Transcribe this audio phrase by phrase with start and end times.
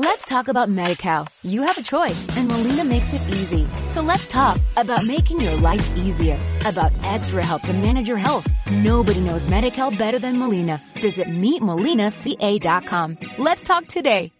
[0.00, 1.26] Let's talk about MediCal.
[1.42, 3.66] You have a choice and Molina makes it easy.
[3.90, 8.46] So let's talk about making your life easier, about extra help to manage your health.
[8.70, 10.80] Nobody knows MediCal better than Molina.
[11.02, 13.18] Visit meetmolinaca.com.
[13.38, 14.30] Let's talk today.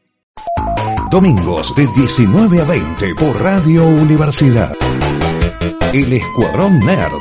[1.10, 4.76] Domingos de 19 a 20 por Radio Universidad.
[5.92, 7.18] El Escuadrón Nerd.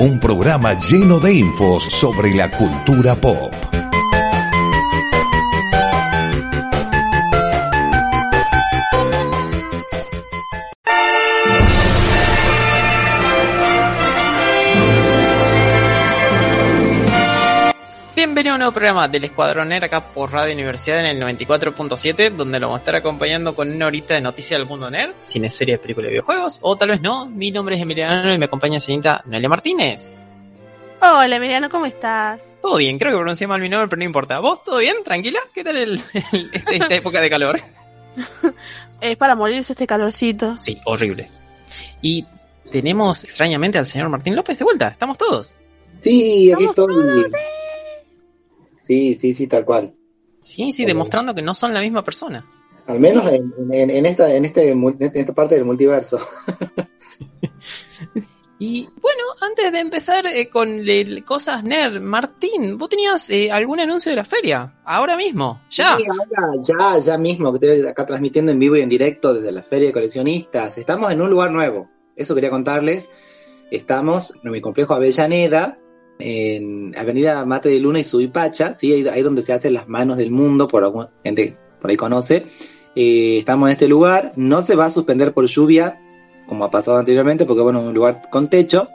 [0.00, 3.54] Un programa lleno de infos sobre la cultura pop.
[18.60, 22.78] Nuevo programa del Escuadrón Nerd acá por Radio Universidad en el 94.7, donde lo vamos
[22.78, 26.12] a estar acompañando con una horita de noticias del mundo nerd, cine, series, películas y
[26.12, 27.26] videojuegos, o tal vez no.
[27.26, 30.16] Mi nombre es Emiliano y me acompaña la señorita Noelia Martínez.
[31.00, 32.54] Hola Emiliano, ¿cómo estás?
[32.60, 34.38] Todo bien, creo que pronuncié mal mi nombre, pero no importa.
[34.40, 34.96] ¿Vos todo bien?
[35.04, 35.40] ¿Tranquila?
[35.54, 36.00] ¿Qué tal el,
[36.32, 37.58] el- este- esta época de calor?
[39.00, 40.56] Es para morirse este calorcito.
[40.58, 41.30] Sí, horrible.
[42.02, 42.26] Y
[42.70, 45.56] tenemos extrañamente al señor Martín López de vuelta, estamos todos.
[46.02, 47.22] Sí, aquí Estamos estoy.
[47.22, 47.32] todos,
[48.90, 49.94] Sí, sí, sí, tal cual.
[50.40, 52.44] Sí, sí, demostrando que no son la misma persona.
[52.88, 56.18] Al menos en, en- en esta, en, este, en esta parte del multiverso.
[58.58, 63.80] Y bueno, antes de empezar eh, con el- cosas nerd, Martín, ¿vos tenías eh, algún
[63.80, 64.74] anuncio de la feria?
[64.84, 65.96] Ahora mismo, ya.
[65.96, 69.50] Sí, ahora, ya, ya mismo, que estoy acá transmitiendo en vivo y en directo desde
[69.52, 70.76] la Feria de Coleccionistas.
[70.76, 71.88] Estamos en un lugar nuevo.
[72.16, 73.08] Eso quería contarles.
[73.70, 75.78] Estamos en mi complejo Avellaneda,
[76.20, 78.92] en Avenida Mate de Luna y Subipacha, ¿sí?
[78.92, 82.44] ahí, ahí donde se hacen las manos del mundo, por alguna gente por ahí conoce.
[82.94, 86.00] Eh, estamos en este lugar, no se va a suspender por lluvia,
[86.46, 88.88] como ha pasado anteriormente, porque bueno, es un lugar con techo.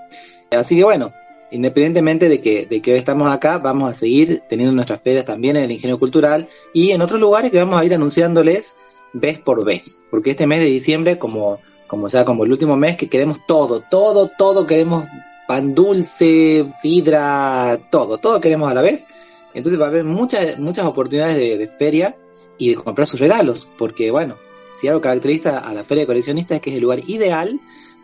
[0.51, 1.13] Así que bueno,
[1.51, 5.55] independientemente de que, de que hoy estamos acá, vamos a seguir teniendo nuestras ferias también
[5.55, 8.75] en el Ingenio Cultural y en otros lugares que vamos a ir anunciándoles
[9.13, 12.97] vez por vez, porque este mes de diciembre, como, como ya como el último mes,
[12.97, 15.05] que queremos todo, todo, todo queremos
[15.47, 19.05] pan dulce, sidra, todo, todo queremos a la vez.
[19.53, 22.15] Entonces va a haber muchas, muchas oportunidades de, de feria
[22.57, 24.35] y de comprar sus regalos, porque bueno,
[24.79, 27.59] si algo caracteriza a la feria de coleccionistas es que es el lugar ideal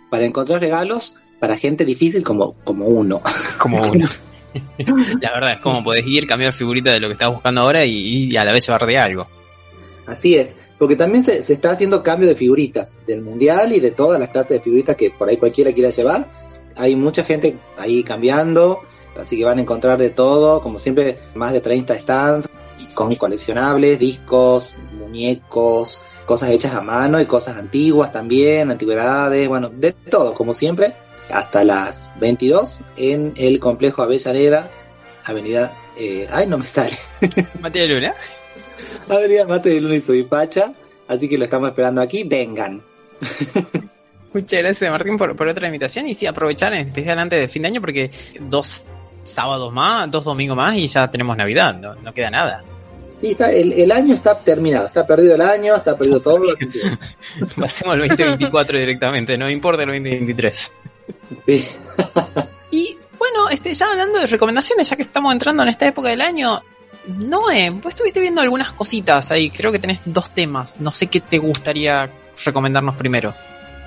[0.10, 3.22] para encontrar regalos para gente difícil como, como uno.
[3.58, 4.08] Como uno.
[5.22, 8.28] la verdad es como podés ir, cambiar figurita de lo que estás buscando ahora y,
[8.28, 9.28] y a la vez llevarte algo.
[10.06, 13.92] Así es, porque también se, se está haciendo cambio de figuritas del mundial y de
[13.92, 16.28] todas las clases de figuritas que por ahí cualquiera quiera llevar.
[16.82, 18.82] Hay mucha gente ahí cambiando,
[19.16, 22.50] así que van a encontrar de todo, como siempre, más de 30 stands
[22.96, 29.92] con coleccionables, discos, muñecos, cosas hechas a mano y cosas antiguas también, antigüedades, bueno, de
[29.94, 30.96] todo, como siempre,
[31.30, 34.72] hasta las 22 en el complejo Avellaneda,
[35.24, 36.98] Avenida, eh, ay, no me sale.
[37.62, 38.16] Mateo Luna.
[39.08, 40.74] Avenida Mate de Luna y Subipacha.
[41.08, 42.24] Así que lo estamos esperando aquí.
[42.24, 42.82] Vengan.
[44.34, 47.64] Muchas gracias Martín por, por otra invitación y sí, aprovechar en especial antes de fin
[47.64, 48.10] de año porque
[48.40, 48.88] dos
[49.24, 52.64] sábados más, dos domingos más y ya tenemos Navidad, no, no queda nada.
[53.20, 54.88] Sí, está, el, el año está terminado.
[54.88, 56.42] Está perdido el año, está perdido todo.
[57.60, 60.72] Pasemos al 2024 directamente, no importa el 2023.
[61.46, 61.68] sí.
[62.74, 66.22] Y bueno, este, ya hablando de recomendaciones, ya que estamos entrando en esta época del
[66.22, 66.64] año,
[67.06, 71.20] Noé, vos estuviste viendo algunas cositas ahí, creo que tenés dos temas, no sé qué
[71.20, 72.10] te gustaría
[72.46, 73.34] recomendarnos primero.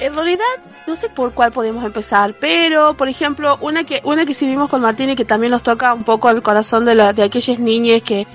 [0.00, 0.44] En realidad,
[0.86, 4.68] no sé por cuál podemos empezar, pero, por ejemplo, una que, una que sí vimos
[4.68, 7.58] con Martín y que también nos toca un poco al corazón de, la, de aquellas
[7.58, 8.26] niñas que...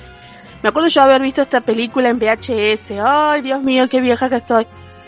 [0.62, 2.92] Me acuerdo yo haber visto esta película en VHS.
[3.02, 4.68] Ay, Dios mío, qué vieja que estoy.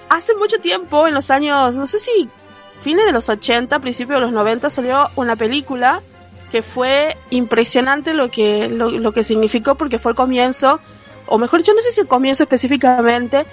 [0.10, 2.30] Hace mucho tiempo, en los años, no sé si
[2.80, 6.02] fines de los 80, principios de los 90, salió una película
[6.50, 10.82] que fue impresionante lo que, lo, lo que significó porque fue el comienzo,
[11.28, 13.46] o mejor dicho, no sé si el comienzo específicamente,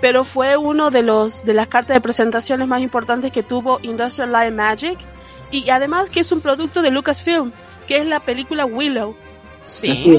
[0.00, 4.30] pero fue uno de los de las cartas de presentaciones más importantes que tuvo Industrial
[4.30, 4.98] Light and Magic
[5.50, 7.52] y además que es un producto de Lucasfilm,
[7.86, 9.16] que es la película Willow.
[9.64, 10.18] Sí,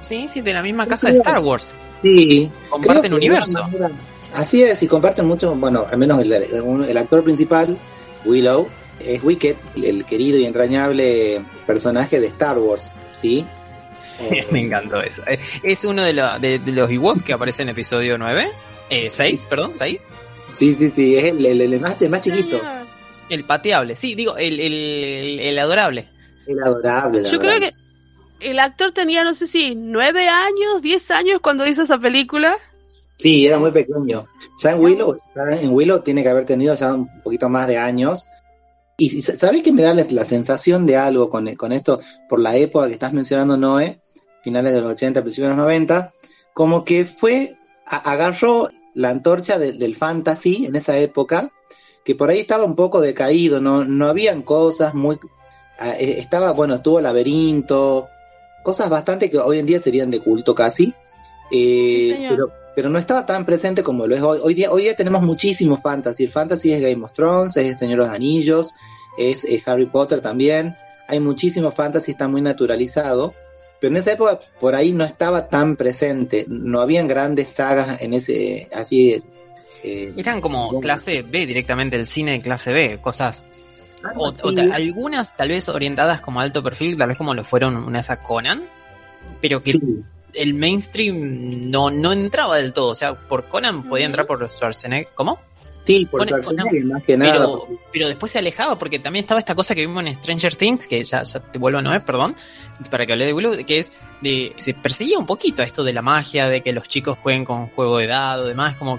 [0.00, 1.74] sí, sí, de la misma casa de Star Wars.
[2.02, 2.50] Sí.
[2.70, 3.66] Comparten universo.
[4.34, 5.54] Así es, y comparten mucho.
[5.54, 7.78] Bueno, al menos el, el actor principal,
[8.24, 8.68] Willow,
[9.00, 12.90] es Wicked, el querido y entrañable personaje de Star Wars.
[13.14, 13.46] ¿Sí?
[14.50, 15.22] Me encantó eso.
[15.62, 18.50] Es uno de, lo- de, de los Ewok que aparece en episodio 9.
[18.90, 20.00] Eh, 6, perdón, 6.
[20.48, 22.60] Sí, sí, sí, es el, el- el más, el más chiquito.
[23.28, 26.06] El pateable, sí, digo, el, el, el adorable.
[26.46, 27.24] El adorable.
[27.24, 27.72] Yo creo que
[28.40, 32.56] el actor tenía, no sé si, nueve años, diez años cuando hizo esa película.
[33.16, 34.26] Sí, era muy pequeño.
[34.62, 38.26] Ya en Willow, en Willow tiene que haber tenido ya un poquito más de años.
[38.98, 42.56] Y ¿sabes que me da la, la sensación de algo con, con esto, por la
[42.56, 44.00] época que estás mencionando, Noé,
[44.42, 46.12] finales de los 80, principios de los 90?
[46.52, 51.50] Como que fue agarró la antorcha del fantasy en esa época,
[52.04, 55.18] que por ahí estaba un poco decaído, no, no habían cosas muy...
[55.80, 58.08] Eh, estaba, bueno, estuvo laberinto,
[58.62, 60.94] cosas bastante que hoy en día serían de culto casi,
[61.50, 64.40] eh, pero, pero no estaba tan presente como lo es hoy.
[64.42, 66.24] Hoy día, hoy día tenemos muchísimo fantasy.
[66.24, 68.74] El fantasy es Game of Thrones, es El Señor de los Anillos,
[69.18, 70.76] es, Harry Potter también.
[71.06, 73.34] Hay muchísimo fantasy, está muy naturalizado.
[73.84, 76.46] Pero en esa época por ahí no estaba tan presente.
[76.48, 79.22] No habían grandes sagas en ese, así.
[79.82, 83.44] Eh, Eran como clase B directamente, el cine de clase B, cosas
[84.16, 84.32] o,
[84.72, 88.64] algunas tal vez orientadas como alto perfil, tal vez como lo fueron una esa Conan,
[89.42, 89.78] pero que
[90.32, 92.88] el mainstream no, no entraba del todo.
[92.88, 95.08] O sea, por Conan podía entrar por Schwarzenegger.
[95.14, 95.40] ¿Cómo?
[95.84, 97.46] Sí, por Schwarzenegger, más que nada.
[97.92, 101.04] Pero, después se alejaba porque también estaba esta cosa que vimos en Stranger Things, que
[101.04, 102.34] ya, te vuelvo a no ver, perdón,
[102.90, 103.92] para que hable de Willow, que es
[104.22, 104.54] de.
[104.56, 107.66] Se perseguía un poquito a esto de la magia, de que los chicos jueguen con
[107.68, 108.98] juego de dado, demás, como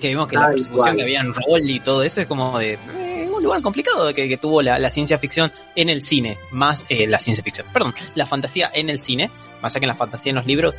[0.00, 2.78] que vimos que la persecución que había en rol y todo eso es como de
[2.96, 7.06] eh, un lugar complicado que, que tuvo la, ciencia ficción en el cine, más eh,
[7.06, 9.30] la ciencia ficción, perdón, la fantasía en el cine,
[9.62, 10.78] más allá que la fantasía en los libros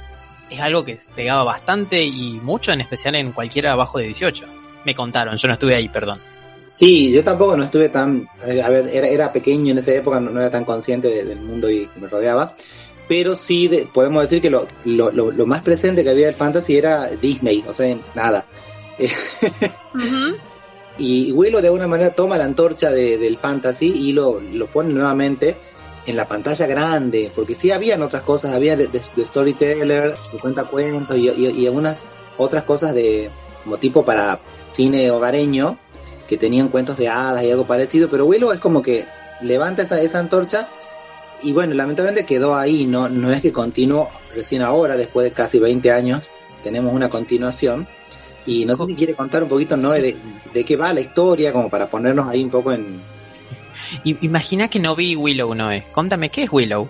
[0.49, 4.45] es algo que pegaba bastante y mucho, en especial en cualquiera abajo de 18.
[4.85, 6.19] Me contaron, yo no estuve ahí, perdón.
[6.69, 10.37] Sí, yo tampoco no estuve tan, a ver, era, era pequeño en esa época, no,
[10.37, 12.53] era tan consciente del mundo y que me rodeaba,
[13.07, 17.07] pero sí podemos decir que lo, lo, lo, más presente que había del fantasy era
[17.07, 18.45] Disney, o sea, nada.
[20.97, 25.57] Y Willow de alguna manera toma la antorcha del fantasy y lo, lo pone nuevamente
[26.05, 31.17] en la pantalla grande, porque sí habían otras cosas, había de, storyteller, de cuenta cuentos
[31.17, 32.03] y, y, algunas
[32.37, 33.29] otras cosas de
[33.65, 34.39] como tipo para
[34.71, 35.77] cine hogareño
[36.27, 39.05] que tenían cuentos de hadas y algo parecido, pero Willow es como que
[39.41, 40.69] levanta esa, esa antorcha
[41.43, 45.59] y bueno, lamentablemente quedó ahí, no, no es que continuó recién ahora, después de casi
[45.59, 46.31] 20 años,
[46.63, 47.87] tenemos una continuación.
[48.47, 49.91] Y no sé si quiere contar un poquito, ¿no?
[49.91, 50.15] De,
[50.53, 53.01] de, qué va la historia, como para ponernos ahí un poco en,
[54.03, 55.83] Imagina que no vi Willow, Noé.
[55.91, 56.89] Contame, ¿qué es Willow?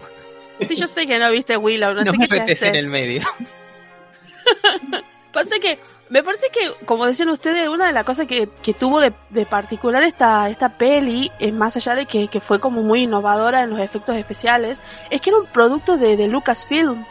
[0.68, 3.22] Sí, yo sé que no viste Willow, no, no sé me qué en el medio.
[5.33, 5.80] Pasa que
[6.10, 9.12] me parece que, como decían ustedes, una de las cosas que, que tuvo de,
[9.46, 13.72] particular esta, esta peli, es más allá de que, que, fue como muy innovadora en
[13.72, 17.06] los efectos especiales, es que era un producto de, de Lucasfilm.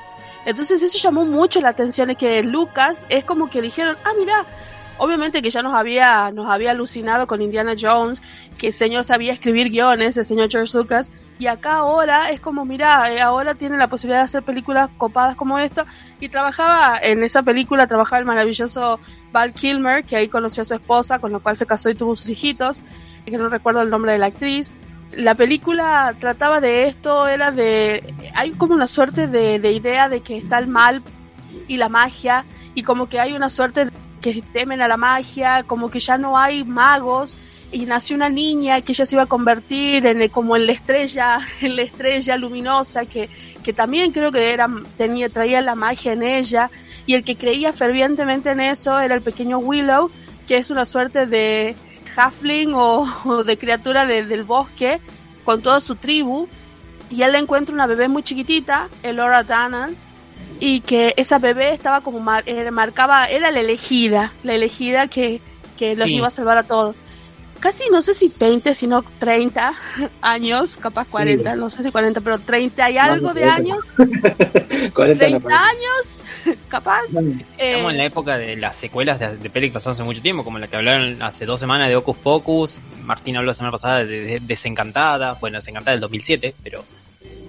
[0.47, 4.45] Entonces eso llamó mucho la atención, es que Lucas es como que dijeron, ah, mira,
[4.99, 8.23] obviamente que ya nos había, nos había alucinado con Indiana Jones,
[8.59, 12.65] que el señor sabía escribir guiones, el señor George Lucas, y acá ahora es como,
[12.65, 15.85] mira, eh, ahora tiene la posibilidad de hacer películas copadas como esta,
[16.21, 19.01] y trabajaba en esa película, trabajaba el maravilloso
[19.33, 22.15] Val Kilmer, que ahí conoció a su esposa, con la cual se casó y tuvo
[22.15, 22.83] sus hijitos,
[23.27, 24.73] que no recuerdo el nombre de la actriz.
[25.13, 30.21] La película trataba de esto, era de, hay como una suerte de, de idea de
[30.21, 31.03] que está el mal
[31.67, 32.45] y la magia,
[32.75, 36.17] y como que hay una suerte de que temen a la magia, como que ya
[36.17, 37.37] no hay magos
[37.73, 41.41] y nació una niña que ella se iba a convertir en como en la estrella,
[41.61, 43.29] en la estrella luminosa que,
[43.63, 46.71] que también creo que era tenía traía la magia en ella.
[47.07, 50.11] Y el que creía fervientemente en eso era el pequeño Willow,
[50.47, 51.77] que es una suerte de
[52.17, 53.07] halfling o,
[53.45, 55.01] de criatura del bosque
[55.45, 56.49] con toda su tribu.
[57.11, 59.95] Y él le encuentra una bebé muy chiquitita, Elora Danan,
[60.59, 65.41] y que esa bebé estaba como eh, marcaba, era la elegida, la elegida que,
[65.77, 66.97] que los iba a salvar a todos.
[67.65, 69.73] Casi no sé si 20, sino 30
[70.21, 73.87] años, capaz 40, no sé si 40, pero 30 y algo de años.
[73.97, 76.19] 30 años,
[76.69, 77.05] capaz.
[77.57, 80.21] Eh, Estamos en la época de las secuelas de, de pelis que pasaron hace mucho
[80.21, 82.81] tiempo, como la que hablaron hace dos semanas de Ocus Pocus.
[83.03, 86.85] Martín habló la semana pasada de, Desencantada, bueno, Desencantada del 2007, pero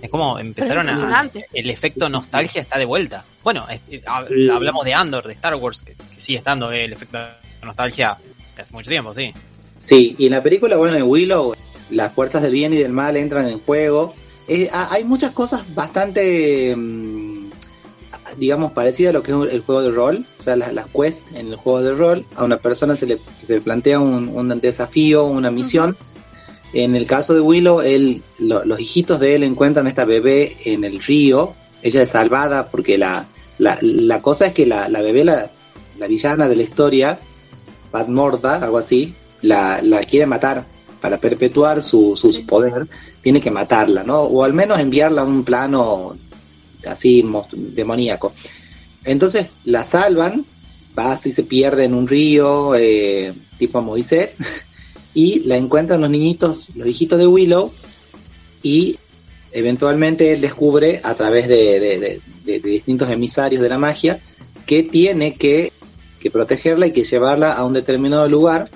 [0.01, 1.29] es como empezaron a.
[1.51, 3.25] El efecto nostalgia está de vuelta.
[3.43, 7.19] Bueno, eh, hablamos de Andor, de Star Wars, que, sigue estando eh, el efecto
[7.63, 8.17] nostalgia
[8.57, 9.33] hace mucho tiempo, sí.
[9.85, 11.53] Sí, y en la película, bueno, en Willow,
[11.91, 14.13] las fuerzas del bien y del mal entran en juego.
[14.47, 17.49] Eh, hay muchas cosas bastante, mm,
[18.37, 20.25] digamos, parecidas a lo que es el juego de rol.
[20.39, 22.25] O sea, las, las quests en el juego de rol.
[22.35, 23.17] A una persona se le,
[23.61, 25.95] plantea un, desafío, una misión.
[26.73, 30.83] En el caso de Willow, él, los hijitos de él encuentran a esta bebé en
[30.83, 31.53] el río.
[31.83, 33.27] Ella es salvada porque la,
[33.59, 35.49] la, cosa es que la, la bebé, la,
[35.99, 37.19] la, villana de la historia,
[37.91, 39.13] Bad Morda, algo así,
[39.45, 40.65] la, la quiere matar
[41.01, 42.87] para perpetuar su, su, poder.
[43.21, 44.21] Tiene que matarla, ¿no?
[44.21, 46.15] O al menos enviarla a un plano
[46.87, 47.23] así
[47.53, 48.33] demoníaco.
[49.03, 50.45] Entonces la salvan,
[50.97, 54.35] va y se pierde en un río, eh, tipo Moisés.
[55.13, 57.71] y la encuentran los niñitos, los hijitos de Willow,
[58.61, 58.97] y
[59.51, 64.19] eventualmente él descubre a través de, distintos emisarios de la magia
[64.65, 65.71] que tiene que
[66.19, 68.69] que protegerla y que llevarla a un determinado lugar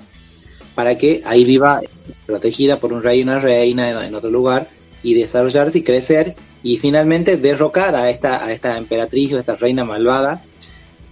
[0.74, 1.80] para que ahí viva
[2.26, 4.68] protegida por un rey y una reina en, otro lugar
[5.02, 9.84] y desarrollarse y crecer y finalmente derrocar a esta, a esta emperatriz o esta reina
[9.84, 10.42] malvada,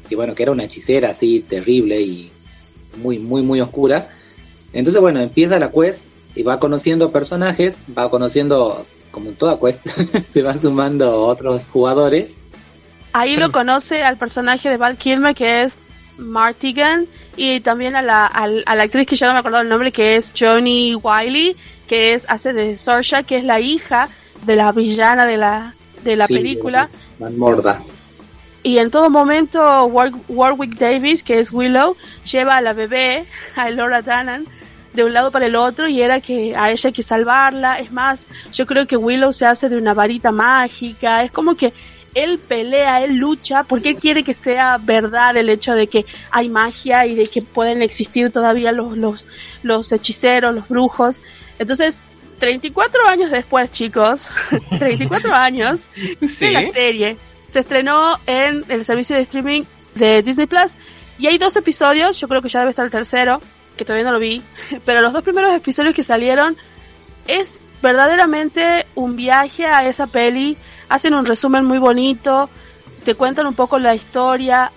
[0.09, 2.31] que bueno, que era una hechicera así terrible y
[2.97, 4.09] muy, muy, muy oscura.
[4.73, 9.81] Entonces bueno, empieza la quest y va conociendo personajes, va conociendo, como en toda quest,
[10.33, 12.35] se van sumando otros jugadores.
[13.13, 15.77] Ahí lo conoce al personaje de Val Kilmer que es
[16.19, 17.07] Martigan
[17.39, 20.17] y también a la, a, la actriz que ya no me acuerdo el nombre que
[20.17, 24.09] es Johnny Wiley que es hace de Sorsha que es la hija
[24.45, 26.89] de la villana de la de la película.
[27.19, 27.81] Morda
[28.65, 31.97] y en todo momento Warwick Davis que es Willow
[32.31, 34.45] lleva a la bebé a Laura Dannan
[34.93, 37.79] de un lado para el otro y era que a ella hay que salvarla.
[37.79, 41.23] Es más yo creo que Willow se hace de una varita mágica.
[41.23, 41.73] Es como que
[42.25, 46.49] él pelea, él lucha, porque él quiere que sea verdad el hecho de que hay
[46.49, 49.27] magia y de que pueden existir todavía los, los,
[49.63, 51.21] los hechiceros, los brujos.
[51.59, 52.01] Entonces,
[52.39, 54.31] 34 años después, chicos,
[54.79, 59.63] 34 años de la serie, se estrenó en el servicio de streaming
[59.95, 60.75] de Disney Plus
[61.19, 63.43] y hay dos episodios, yo creo que ya debe estar el tercero,
[63.77, 64.43] que todavía no lo vi,
[64.85, 66.57] pero los dos primeros episodios que salieron
[67.27, 70.57] es verdaderamente un viaje a esa peli
[70.89, 72.49] hacen un resumen muy bonito,
[73.05, 74.71] te cuentan un poco la historia.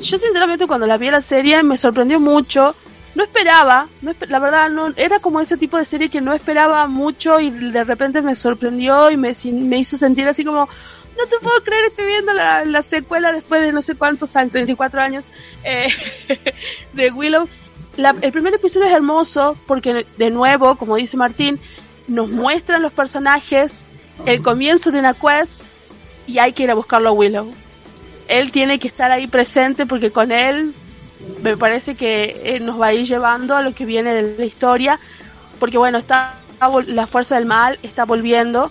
[0.00, 2.74] Yo sinceramente cuando la vi la serie me sorprendió mucho.
[3.14, 7.40] No esperaba, la verdad no era como ese tipo de serie que no esperaba mucho
[7.40, 10.66] y de repente me sorprendió y me, me hizo sentir así como
[11.16, 15.00] no te puedo creer, estoy viendo la, secuela después de no sé cuántos años, 34
[15.00, 15.26] años,
[15.64, 15.88] eh,
[16.92, 17.48] de Willow.
[17.96, 21.60] el primer episodio es hermoso porque, de nuevo, como dice Martín,
[22.12, 23.84] nos muestran los personajes,
[24.26, 25.64] el comienzo de una quest
[26.26, 27.52] y hay que ir a buscarlo a Willow.
[28.28, 30.74] Él tiene que estar ahí presente porque con él
[31.42, 34.44] me parece que eh, nos va a ir llevando a lo que viene de la
[34.44, 35.00] historia,
[35.58, 36.34] porque bueno, está
[36.86, 38.70] la fuerza del mal está volviendo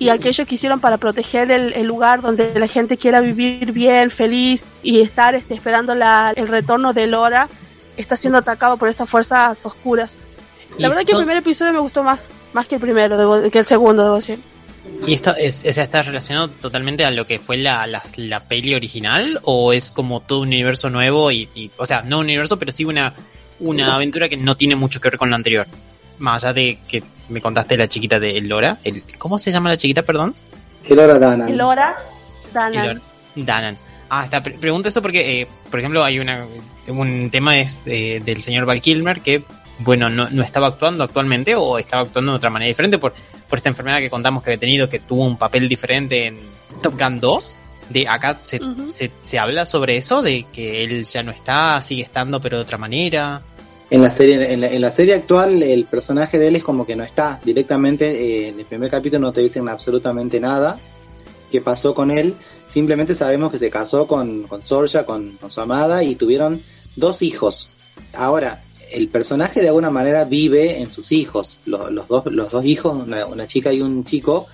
[0.00, 4.64] y aquellos que hicieron para proteger el, lugar donde la gente quiera vivir bien, feliz
[4.82, 7.48] y estar este, esperando la, el retorno de Lora,
[7.96, 10.18] está siendo atacado por estas fuerzas oscuras.
[10.78, 12.20] La verdad que el primer episodio me gustó más,
[12.52, 14.38] más que el primero, que el segundo, debo decir.
[15.06, 19.40] ¿Y esto es, está relacionado totalmente a lo que fue la, la, peli original?
[19.44, 21.30] ¿O es como todo un universo nuevo?
[21.30, 23.12] Y, o sea, no un universo, pero sí una,
[23.60, 25.66] una aventura que no tiene mucho que ver con lo anterior.
[26.18, 28.78] Más allá de que me contaste la chiquita de Elora.
[28.84, 30.34] El, ¿Cómo se llama la chiquita, perdón?
[30.88, 31.48] Elora Danan.
[31.48, 31.96] Elora
[32.52, 33.00] Danan.
[33.34, 33.78] Danan.
[34.10, 34.42] Ah, está.
[34.42, 36.46] Pregunto eso porque, eh, por ejemplo, hay una,
[36.86, 39.42] un tema es eh, del señor Val Kilmer que,
[39.78, 43.14] bueno, no, no estaba actuando actualmente o estaba actuando de otra manera diferente por
[43.48, 46.38] por esta enfermedad que contamos que había tenido, que tuvo un papel diferente en
[46.82, 47.56] Top Gun 2.
[47.90, 48.60] De acá se,
[49.22, 52.76] se, habla sobre eso, de que él ya no está, sigue estando, pero de otra
[52.76, 53.40] manera.
[53.88, 57.02] En la serie, en la, serie actual, el personaje de él es como que no
[57.02, 58.10] está directamente.
[58.10, 60.78] Eh, en el primer capítulo no te dicen absolutamente nada
[61.50, 62.34] qué pasó con él.
[62.70, 66.60] Simplemente sabemos que se casó con, con Sorja, con, con su amada, y tuvieron
[66.96, 67.70] dos hijos.
[68.12, 68.60] Ahora,
[68.92, 71.60] el personaje de alguna manera vive en sus hijos.
[71.66, 74.46] Los, dos, hijos, una, chica y un chico,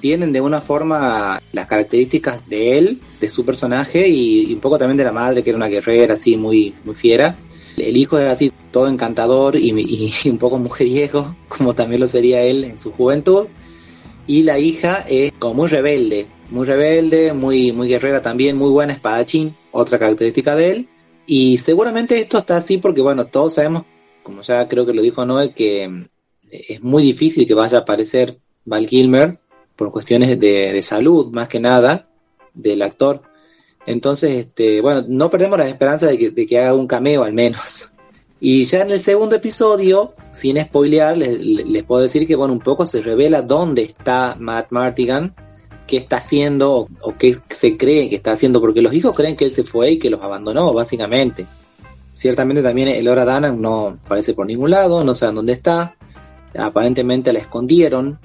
[0.00, 4.96] tienen de una forma las características de él, de su personaje y, un poco también
[4.96, 7.36] de la madre, que era una guerrera así muy, muy fiera.
[7.76, 12.42] El hijo es así todo encantador y, y un poco mujeriego, como también lo sería
[12.42, 13.46] él en su juventud.
[14.26, 18.94] Y la hija es como muy rebelde, muy rebelde, muy, muy guerrera también, muy buena
[18.94, 20.88] espadachín, otra característica de él
[21.26, 23.84] y seguramente esto está así porque, bueno, todos sabemos,
[24.22, 26.06] como ya creo que lo dijo Noé, que mm,
[26.50, 29.38] es muy difícil que vaya a aparecer Val Kilmer
[29.76, 32.08] por cuestiones de, salud, más que nada,
[32.52, 33.22] del actor.
[33.86, 37.32] Entonces, este, bueno, no perdemos la esperanza de que, de que haga un cameo al
[37.32, 37.90] menos.
[38.40, 42.58] Y ya en el segundo episodio, sin spoilear, les, les, puedo decir que, bueno, un
[42.58, 45.32] poco se revela dónde está Matt Martigan
[45.86, 49.44] qué está haciendo o, qué se cree que está haciendo, porque los hijos creen que
[49.44, 51.46] él se fue y que los abandonó, básicamente.
[52.12, 55.96] Ciertamente también el Hora Danan no aparece por ningún lado, no saben dónde está,
[56.56, 58.18] aparentemente la escondieron,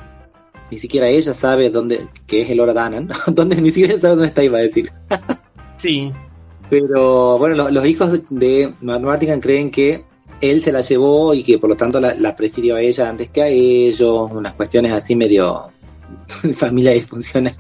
[0.70, 4.28] ni siquiera ella sabe dónde, que es el Hora Danan, donde ni siquiera sabe dónde
[4.28, 4.92] está, iba a decir.
[5.78, 6.14] sí.
[6.70, 10.06] Pero bueno, los hijos de Matt Martigan creen que
[10.40, 13.30] él se la llevó y que por lo tanto la, la prefirió a ella antes
[13.30, 15.72] que a ellos, unas cuestiones así medio
[16.56, 17.56] familia disfuncional.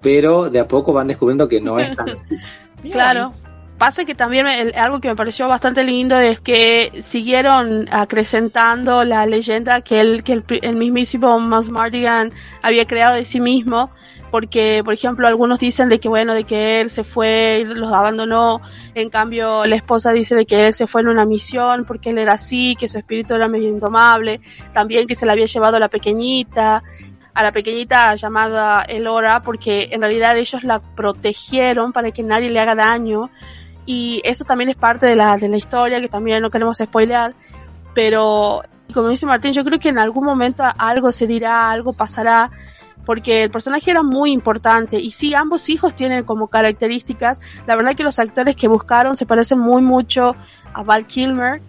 [0.00, 2.06] Pero de a poco van descubriendo que no es tan.
[2.92, 3.32] claro.
[3.78, 4.46] Pasa que también
[4.76, 10.40] algo que me pareció bastante lindo es que siguieron acrecentando la leyenda que el, que
[10.62, 12.32] el, mismísimo Moss Mardigan
[12.62, 13.90] había creado de sí mismo
[14.30, 17.92] porque por ejemplo algunos dicen de que bueno de que él se fue y los
[17.92, 18.60] abandonó
[18.94, 22.18] en cambio la esposa dice de que él se fue en una misión porque él
[22.18, 24.40] era así que su espíritu era medio indomable
[24.72, 26.82] también que se le había llevado a la pequeñita
[27.34, 32.60] a la pequeñita llamada Elora porque en realidad ellos la protegieron para que nadie le
[32.60, 33.30] haga daño.
[33.86, 37.34] Y eso también es parte de la, de la historia que también no queremos spoilear.
[37.94, 38.62] Pero
[38.92, 42.50] como dice Martín yo creo que en algún momento algo se dirá algo pasará
[43.04, 44.98] porque el personaje era muy importante.
[44.98, 49.26] Y sí, ambos hijos tienen como características, la verdad que los actores que buscaron se
[49.26, 50.34] parecen muy mucho
[50.72, 51.62] a Val Kilmer,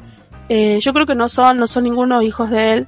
[0.49, 2.87] eh, yo creo que no son, no son ninguno hijos de él,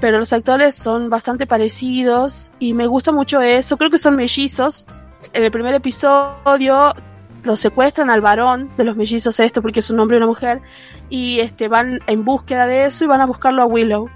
[0.00, 4.86] pero los actores son bastante parecidos y me gusta mucho eso, creo que son mellizos,
[5.32, 6.94] en el primer episodio
[7.44, 10.60] los secuestran al varón de los mellizos esto porque es un hombre y una mujer
[11.10, 14.08] y este van en búsqueda de eso y van a buscarlo a Willow.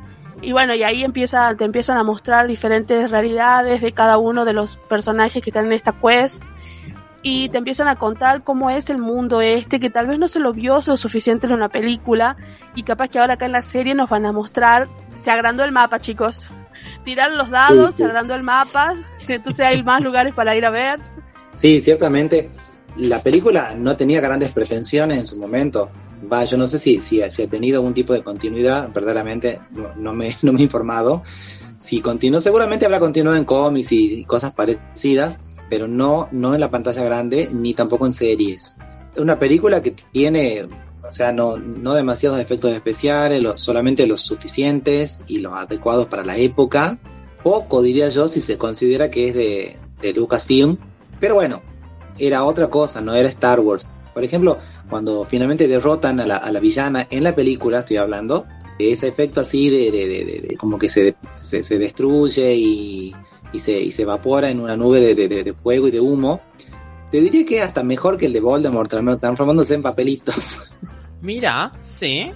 [0.42, 4.52] Y bueno, y ahí empieza, te empiezan a mostrar diferentes realidades de cada uno de
[4.52, 6.46] los personajes que están en esta quest.
[7.28, 10.38] Y te empiezan a contar cómo es el mundo este, que tal vez no se
[10.38, 12.36] lo vio lo suficiente en una película.
[12.76, 14.86] Y capaz que ahora acá en la serie nos van a mostrar.
[15.16, 16.46] Se agrandó el mapa, chicos.
[17.02, 18.94] Tiraron los dados, se agrandó el mapa.
[19.26, 21.00] Entonces hay más lugares para ir a ver.
[21.56, 22.48] Sí, ciertamente.
[22.96, 25.90] La película no tenía grandes pretensiones en su momento
[26.32, 29.60] va, yo no sé si, si, ha tenido algún tipo de continuidad, verdaderamente
[29.96, 31.22] no, me, no me he informado.
[31.76, 36.70] Si continuó, seguramente habrá continuado en cómics y, cosas parecidas, pero no, no en la
[36.70, 38.76] pantalla grande ni tampoco en series.
[39.14, 40.66] Es una película que tiene,
[41.02, 46.36] o sea, no, no demasiados efectos especiales, solamente los suficientes y los adecuados para la
[46.36, 46.98] época.
[47.42, 50.76] Poco diría yo si se considera que es de, de Lucasfilm,
[51.20, 51.62] pero bueno,
[52.18, 53.86] era otra cosa, no era Star Wars.
[54.12, 54.58] Por ejemplo,
[54.88, 58.46] cuando finalmente derrotan a la, a la villana en la película, estoy hablando,
[58.78, 60.06] ese efecto así de, de,
[60.48, 63.14] de, como que se, se, destruye y,
[63.56, 66.40] y, se, y se evapora en una nube de, fuego y de humo,
[67.10, 70.64] te diría que es hasta mejor que el de Voldemort, transformándose en papelitos.
[71.22, 72.30] Mira, sí.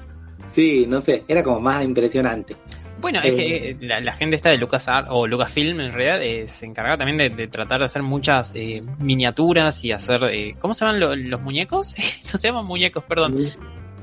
[0.46, 2.56] Sí, no sé, era como más impresionante.
[3.00, 6.66] Bueno, es que eh, la, gente esta de LucasArts o Lucasfilm en realidad eh, se
[6.66, 10.20] encarga también de, tratar de hacer muchas eh, miniaturas y hacer
[10.58, 11.94] ¿cómo se llaman los muñecos?
[12.32, 13.36] no se llaman muñecos, perdón.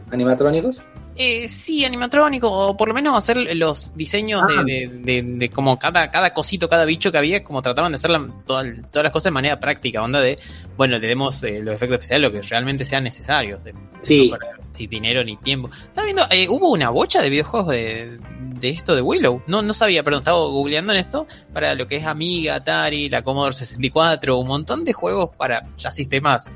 [0.10, 0.82] ¿Animatrónicos?
[1.17, 4.63] Eh, sí, animatrónico, o por lo menos hacer los diseños ah.
[4.63, 8.12] de, de, de, como cada, cada cosito, cada bicho que había, como trataban de hacer
[8.45, 10.38] todas las cosas de manera práctica, onda de,
[10.75, 13.60] bueno, le demos los efectos especiales, lo que realmente sea necesario.
[13.99, 14.32] sí.
[14.71, 15.69] sin dinero ni tiempo.
[15.71, 18.19] Estaba viendo, hubo una bocha de videojuegos de,
[18.60, 19.41] de esto de Willow.
[19.47, 23.23] No, no sabía, perdón, estaba googleando en esto para lo que es Amiga, Atari, la
[23.23, 26.49] Commodore 64, un montón de juegos para ya sistemas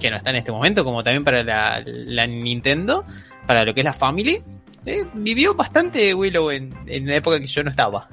[0.00, 3.04] que no están en este momento, como también para la, Nintendo,
[3.46, 4.42] para lo que es la Family.
[4.84, 8.08] Eh, vivió bastante Willow en, en la época que yo no estaba.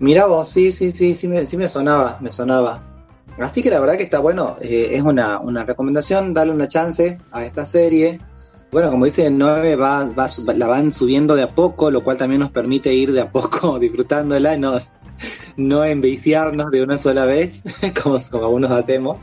[0.00, 2.82] Mira vos, sí, sí, sí, sí me, sí me sonaba, me sonaba.
[3.38, 7.18] Así que la verdad que está bueno, eh, es una, una recomendación, darle una chance
[7.30, 8.20] a esta serie.
[8.70, 12.40] Bueno, como dice 9, va, va, la van subiendo de a poco, lo cual también
[12.40, 14.80] nos permite ir de a poco disfrutándola no,
[15.56, 17.62] no enviciarnos de una sola vez,
[18.02, 19.20] como, como algunos hacemos.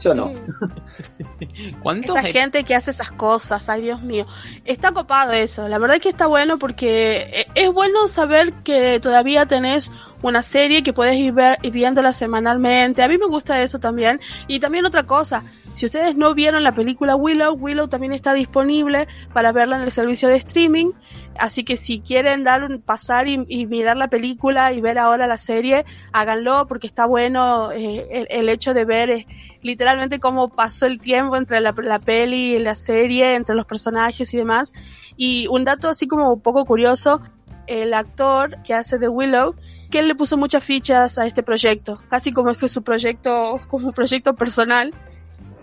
[0.00, 0.32] Yo no.
[2.02, 4.26] Esa gente que hace esas cosas, ay Dios mío.
[4.64, 5.68] Está copado eso.
[5.68, 9.90] La verdad es que está bueno porque e, es bueno saber que todavía tenés
[10.22, 13.02] una serie que puedes ir, ver, ir viéndola semanalmente.
[13.02, 14.20] A mí me gusta eso también.
[14.48, 19.08] Y también otra cosa, si ustedes no vieron la película Willow, Willow también está disponible
[19.32, 20.92] para verla en el servicio de streaming.
[21.38, 25.38] Así que si quieren dar un pasar y, mirar la película y ver ahora la
[25.38, 29.26] serie, háganlo porque está bueno eh, el, hecho de ver eh,
[29.62, 34.32] literalmente cómo pasó el tiempo entre la, la peli y la serie, entre los personajes
[34.34, 34.72] y demás.
[35.16, 37.22] Y un dato así como un poco curioso,
[37.66, 39.54] el actor que hace de Willow,
[39.90, 43.60] que él le puso muchas fichas a este proyecto, casi como es que su proyecto,
[43.68, 44.92] como proyecto personal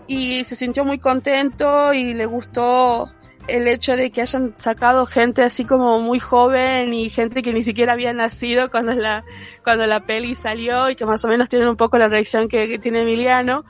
[0.06, 3.10] y se sintió muy contento y le gustó
[3.48, 7.62] el hecho de que hayan sacado gente así como muy joven y gente que ni
[7.62, 9.24] siquiera había nacido cuando la
[9.62, 12.78] cuando la peli salió y que más o menos tienen un poco la reacción que
[12.78, 13.64] tiene Emiliano.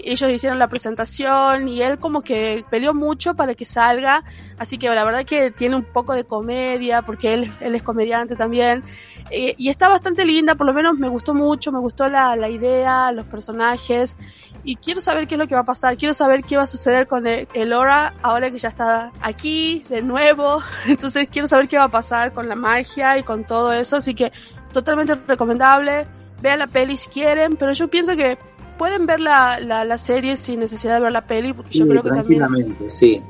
[0.00, 4.22] Ellos hicieron la presentación y él como que peleó mucho para que salga,
[4.56, 8.36] así que la verdad que tiene un poco de comedia, porque él, él es comediante
[8.36, 8.84] también,
[9.30, 12.48] eh, y está bastante linda, por lo menos me gustó mucho, me gustó la, la
[12.48, 14.16] idea, los personajes,
[14.64, 16.66] y quiero saber qué es lo que va a pasar, quiero saber qué va a
[16.66, 21.68] suceder con el, el Aura ahora que ya está aquí de nuevo, entonces quiero saber
[21.68, 24.32] qué va a pasar con la magia y con todo eso, así que
[24.72, 26.06] totalmente recomendable,
[26.42, 28.38] vean la peli si quieren, pero yo pienso que
[28.76, 32.10] pueden ver la, la, serie sin necesidad de ver la peli, porque yo creo que
[32.10, 32.76] también...
[32.88, 33.22] Sí.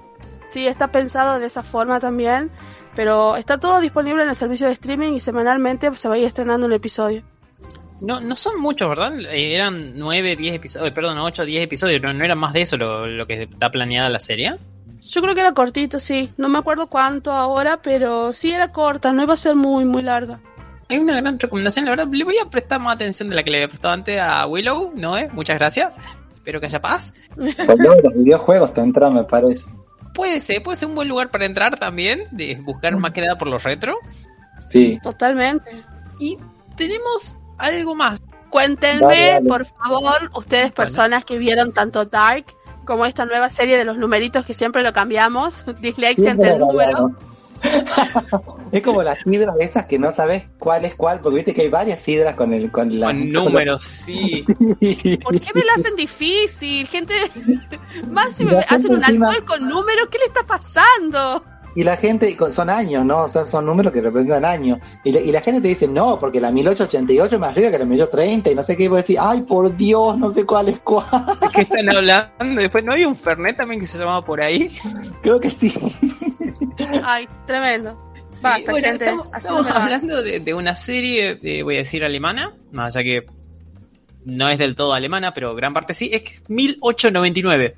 [0.47, 2.51] Sí, está pensado de esa forma también,
[2.95, 6.25] pero está todo disponible en el servicio de streaming y semanalmente se va a ir
[6.25, 7.23] estrenando un episodio.
[8.01, 9.19] No, no son muchos, ¿verdad?
[9.21, 12.77] Eh, eran 9, 10 episodios, perdón, 8, 10 episodios, no, no era más de eso
[12.77, 14.55] lo, lo que está planeada la serie.
[15.03, 16.31] Yo creo que era cortito, sí.
[16.37, 20.03] No me acuerdo cuánto ahora, pero sí era corta, no iba a ser muy, muy
[20.03, 20.41] larga.
[20.89, 23.51] Hay una gran recomendación, la verdad, le voy a prestar más atención de la que
[23.51, 25.19] le había prestado antes a Willow, ¿no?
[25.19, 25.29] Eh?
[25.33, 25.97] Muchas gracias.
[26.33, 27.13] Espero que haya paz.
[27.37, 29.67] Con los videojuegos te entra, me parece.
[30.15, 33.37] Puede ser, puede ser un buen lugar para entrar también, de buscar más que nada
[33.37, 33.99] por los retro.
[34.67, 34.99] Sí.
[35.03, 35.71] Totalmente.
[36.19, 36.39] Y
[36.77, 38.21] tenemos algo más.
[38.51, 39.49] Cuéntenme, Dale, dale.
[39.49, 42.47] por favor, ustedes personas que vieron tanto Dark
[42.87, 47.11] como esta nueva serie de los numeritos que siempre lo cambiamos, dislexia entre el número.
[48.73, 51.68] es como las sidras esas que no sabes cuál es cuál, porque viste que hay
[51.68, 54.44] varias sidras con el con la Con números, sí.
[55.23, 56.87] ¿Por qué me lo hacen difícil?
[56.87, 57.14] Gente,
[58.09, 61.44] más si me hacen un encima- alcohol con números, ¿qué le está pasando?
[61.79, 63.19] Y la gente, son años, ¿no?
[63.23, 64.81] O sea, son números que representan años.
[65.05, 67.79] Y, la- y la gente te dice, no, porque la 1888 es más rica que
[67.79, 68.83] la 1830 y no sé qué.
[68.83, 71.07] Y vos decís, ay, por Dios, no sé cuál es cuál.
[71.55, 72.61] ¿Qué están hablando?
[72.61, 74.69] Después, ¿no había un Fernet también que se llamaba por ahí?
[75.23, 75.73] Creo que sí.
[77.05, 77.97] Ay, tremendo.
[78.33, 79.12] Sí, Basta, bueno, gente.
[79.37, 83.27] estamos, hablando de, de una serie, eh, voy a decir alemana, más allá que
[84.25, 87.77] no es del todo alemana, pero gran parte sí, es 1899.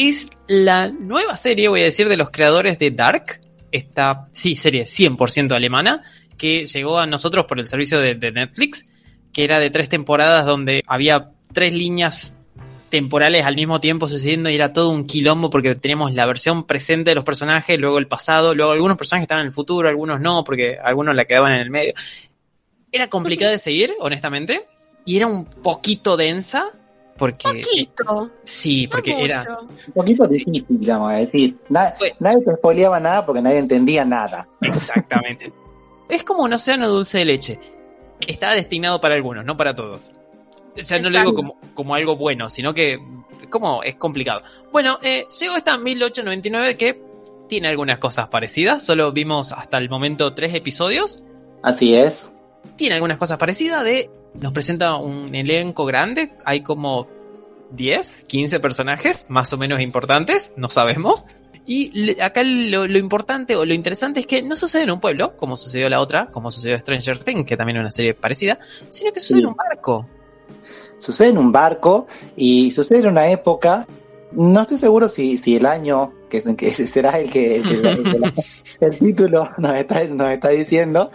[0.00, 3.40] Es la nueva serie, voy a decir, de los creadores de Dark,
[3.72, 6.04] esta, sí, serie 100% alemana,
[6.36, 8.86] que llegó a nosotros por el servicio de, de Netflix,
[9.32, 12.32] que era de tres temporadas donde había tres líneas
[12.90, 17.10] temporales al mismo tiempo sucediendo y era todo un quilombo porque teníamos la versión presente
[17.10, 20.44] de los personajes, luego el pasado, luego algunos personajes estaban en el futuro, algunos no,
[20.44, 21.94] porque algunos la quedaban en el medio.
[22.92, 24.64] Era complicado de seguir, honestamente,
[25.04, 26.70] y era un poquito densa,
[27.18, 27.48] porque...
[27.62, 28.30] Poquito.
[28.44, 29.44] Sí, no porque era...
[29.88, 30.44] Un poquito Sí.
[30.44, 31.56] difícil, digamos, a decir.
[31.68, 34.48] Na- nadie te spoileaba nada porque nadie entendía nada.
[34.62, 35.52] Exactamente.
[36.08, 37.60] es como un océano dulce de leche.
[38.26, 40.12] Está destinado para algunos, no para todos.
[40.78, 42.98] O sea, no lo digo como, como algo bueno, sino que
[43.50, 44.42] como es complicado.
[44.72, 47.02] Bueno, eh, llegó esta 1899 que
[47.48, 48.84] tiene algunas cosas parecidas.
[48.84, 51.22] Solo vimos hasta el momento tres episodios.
[51.62, 52.32] Así es.
[52.76, 54.10] Tiene algunas cosas parecidas de...
[54.34, 56.32] Nos presenta un elenco grande.
[56.44, 57.08] Hay como
[57.72, 61.24] 10, 15 personajes, más o menos importantes, no sabemos.
[61.66, 65.36] Y acá lo, lo importante o lo interesante es que no sucede en un pueblo,
[65.36, 69.12] como sucedió la otra, como sucedió Stranger Things, que también es una serie parecida, sino
[69.12, 69.42] que sucede Sí.
[69.42, 70.06] en un barco.
[70.98, 73.86] Sucede en un barco y sucede en una época.
[74.32, 78.32] No estoy seguro si, si el año, que, que será el que, el, que-
[78.80, 81.10] el título nos está, nos está diciendo,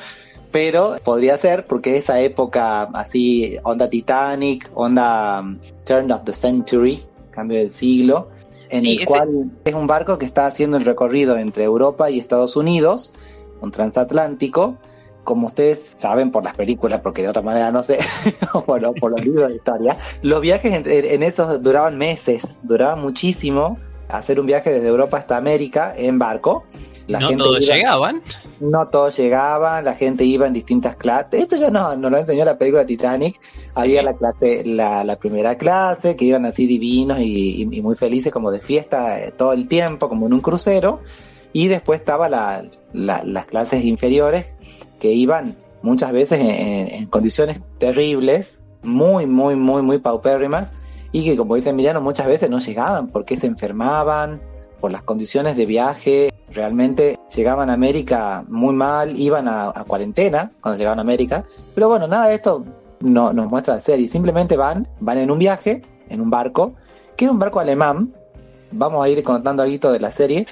[0.54, 7.02] pero podría ser porque esa época así, onda Titanic, onda um, Turn of the Century,
[7.32, 8.30] cambio del siglo,
[8.70, 12.10] en Sí, el ese- cual es un barco que está haciendo el recorrido entre Europa
[12.10, 13.14] y Estados Unidos,
[13.62, 14.78] un transatlántico,
[15.24, 17.98] como ustedes saben por las películas, porque de otra manera no sé,
[18.54, 23.02] o por, por los libros de historia, los viajes en, en esos duraban meses, duraban
[23.02, 23.78] muchísimo.
[24.10, 26.66] Hacer un viaje desde Europa hasta América en barco.
[27.08, 28.22] La no gente todos iba- llegaban.
[28.62, 31.42] no todos llegaban, la gente iba en distintas clases.
[31.42, 33.40] Esto ya nos, nos lo enseñó la película Titanic.
[33.76, 37.96] Había la clase, la, la primera clase, que iban así divinos y, y- y muy
[37.96, 41.02] felices, como de fiesta eh, todo el tiempo, como en un crucero.
[41.52, 44.46] Y después estaba la, la- las clases inferiores,
[45.00, 50.72] que iban muchas veces en, en- en condiciones terribles, muy, muy, muy, muy paupérrimas,
[51.12, 54.42] y que, como dice Emiliano, muchas veces no llegaban porque se enfermaban
[54.80, 56.33] por las condiciones de viaje.
[56.54, 61.44] Realmente llegaban a América muy mal, iban a, a cuarentena cuando llegaban a América.
[61.74, 62.64] Pero bueno, nada de esto
[63.00, 64.08] no, nos muestra la serie.
[64.08, 66.74] Simplemente van, van en un viaje, en un barco,
[67.16, 68.14] que es un barco alemán.
[68.72, 70.46] Vamos a ir contando algo de la serie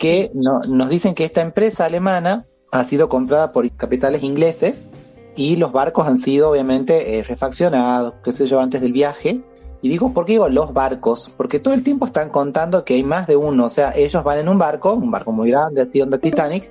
[0.00, 4.90] que no- nos dicen que esta empresa alemana ha sido comprada por capitales ingleses
[5.36, 9.40] y los barcos han sido obviamente eh, refaccionados, qué sé yo, antes del viaje.
[9.84, 11.30] Y digo, ¿por qué digo los barcos?
[11.36, 13.66] Porque todo el tiempo están contando que hay más de uno.
[13.66, 16.70] O sea, ellos van en un barco, un barco muy grande, así Titanic,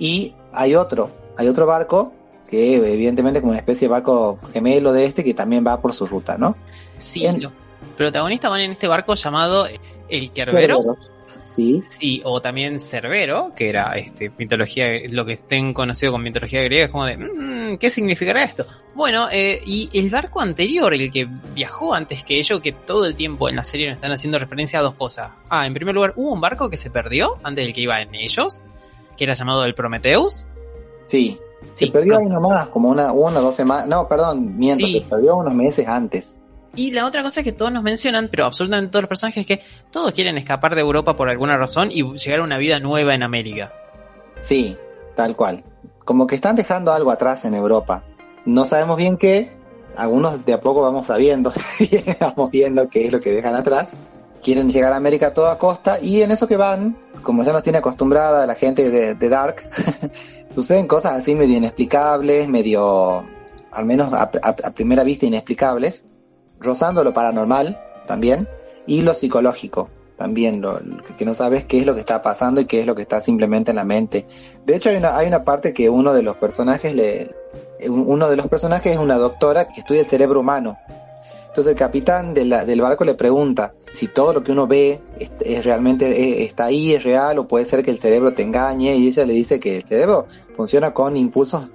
[0.00, 2.12] y hay otro, hay otro barco
[2.50, 6.08] que evidentemente como una especie de barco gemelo de este que también va por su
[6.08, 6.56] ruta, ¿no?
[6.96, 7.52] Sí, En- los
[7.96, 9.68] protagonistas van en este barco llamado
[10.08, 10.88] El Kerberos.
[11.46, 16.62] Sí, Sí, o también Cerbero, que era este, mitología, lo que estén conocido con mitología
[16.62, 18.66] griega, es como de, "Mm, ¿qué significará esto?
[18.94, 23.14] Bueno, eh, y el barco anterior, el que viajó antes que ellos, que todo el
[23.14, 25.30] tiempo en la serie nos están haciendo referencia a dos cosas.
[25.48, 28.14] Ah, en primer lugar, hubo un barco que se perdió antes del que iba en
[28.14, 28.62] ellos,
[29.16, 30.46] que era llamado el Prometheus.
[31.06, 31.38] sí.
[31.72, 33.88] Sí, se perdió ahí nomás, como una, una o dos semanas.
[33.88, 34.92] No, perdón, miento, Sí.
[34.92, 36.33] se perdió unos meses antes.
[36.76, 39.62] Y la otra cosa que todos nos mencionan, pero absolutamente todos los personajes, es que
[39.90, 43.22] todos quieren escapar de Europa por alguna razón y llegar a una vida nueva en
[43.22, 43.72] América.
[44.36, 44.76] Sí,
[45.14, 45.62] tal cual.
[46.04, 48.04] Como que están dejando algo atrás en Europa.
[48.44, 49.52] No sabemos bien qué,
[49.96, 51.52] algunos de a poco vamos sabiendo,
[52.20, 53.92] vamos viendo qué es lo que dejan atrás.
[54.42, 57.62] Quieren llegar a América a toda costa y en eso que van, como ya nos
[57.62, 59.62] tiene acostumbrada la gente de, Dark,
[60.54, 63.24] suceden cosas así medio inexplicables, medio,
[63.70, 64.30] al menos a
[64.72, 66.04] primera vista inexplicables,
[66.64, 68.48] rozando lo paranormal también
[68.86, 70.80] y lo psicológico también, lo,
[71.18, 73.20] que no sabes qué es lo que está pasando y qué es lo que está
[73.20, 74.26] simplemente en la mente.
[74.64, 77.34] De hecho hay una, hay una parte que uno de los personajes le,
[77.88, 80.78] uno de los personajes es una doctora que estudia el cerebro humano.
[81.48, 85.64] Entonces el capitán del barco le pregunta si todo lo que uno ve es, es
[85.64, 89.06] realmente eh, está ahí, es real o puede ser que el cerebro te engañe y
[89.06, 91.68] ella le dice que el cerebro funciona con impulsos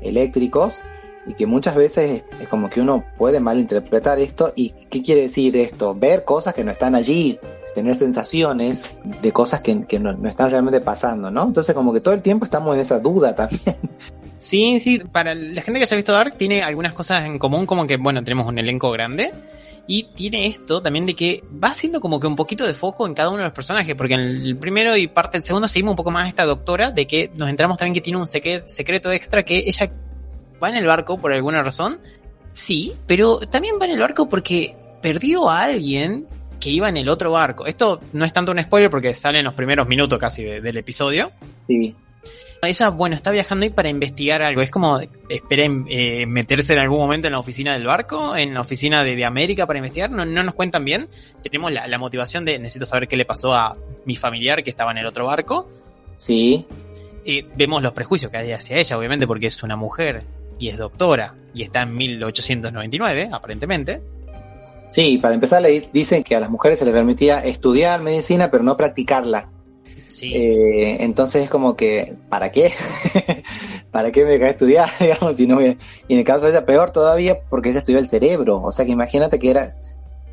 [0.00, 0.80] eléctricos
[1.26, 5.56] y que muchas veces es, como que uno puede malinterpretar esto y qué quiere decir
[5.56, 7.38] esto, ver cosas que no están allí,
[7.74, 8.86] tener sensaciones
[9.22, 11.44] de cosas que, que no, están realmente pasando, ¿no?
[11.44, 13.60] Entonces como que todo el tiempo estamos en esa duda también.
[14.36, 17.86] Sí, sí, para la gente que haya visto Dark tiene algunas cosas en común, como
[17.86, 19.32] que, bueno, tenemos un elenco grande.
[19.86, 23.14] Y tiene esto también de que va haciendo como que un poquito de foco en
[23.14, 25.96] cada uno de los personajes, porque en el primero y parte del segundo seguimos un
[25.96, 29.10] poco más a esta doctora, de que nos entramos también que tiene un secre- secreto
[29.12, 29.90] extra que ella
[30.62, 31.98] va en el barco por alguna razón,
[32.52, 36.26] sí, pero también va en el barco porque perdió a alguien
[36.60, 37.66] que iba en el otro barco.
[37.66, 40.76] Esto no es tanto un spoiler porque sale en los primeros minutos casi de- del
[40.78, 41.30] episodio.
[41.66, 41.94] Sí.
[42.62, 44.62] Ella, bueno, está viajando ahí para investigar algo.
[44.62, 48.62] Es como, espera eh, meterse en algún momento en la oficina del barco, en la
[48.62, 50.10] oficina de, de América para investigar.
[50.10, 51.08] No, no nos cuentan bien.
[51.42, 54.92] Tenemos la, la motivación de necesito saber qué le pasó a mi familiar que estaba
[54.92, 55.68] en el otro barco.
[56.16, 56.64] Sí,
[57.26, 60.22] Eh, vemos los prejuicios que hay hacia ella, obviamente, porque es una mujer
[60.58, 64.02] y es doctora y está en 1899, aparentemente.
[64.88, 68.50] Sí, para empezar le di- dicen que a las mujeres se les permitía estudiar medicina
[68.50, 69.50] pero no practicarla.
[70.08, 70.32] Sí.
[70.32, 72.72] Eh, entonces es como que, ¿para qué?
[73.90, 74.88] ¿Para qué me cae estudiar?
[75.00, 75.76] Digamos, si no a- Y
[76.08, 78.60] en el caso de ella peor todavía porque ella estudió el cerebro.
[78.62, 79.74] O sea que imagínate que era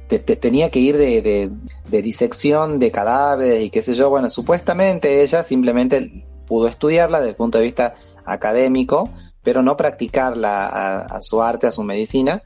[0.07, 1.49] te- te- tenía que ir de, de-
[1.89, 4.09] de disección de cadáveres y qué sé yo.
[4.09, 9.09] Bueno, supuestamente ella simplemente pudo estudiarla desde el punto de vista académico,
[9.43, 12.41] pero no practicarla a, a su arte, a su medicina.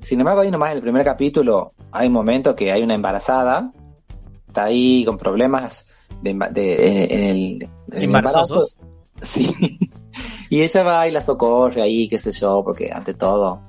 [0.00, 3.72] Sin embargo, ahí nomás en el primer capítulo hay un momento que hay una embarazada,
[4.48, 5.86] está ahí con problemas
[6.22, 8.58] de, emba- de- en, el, en embarazo.
[9.20, 9.54] Sí.
[10.50, 13.62] Y ella va y la socorre ahí, qué sé yo, porque ante todo,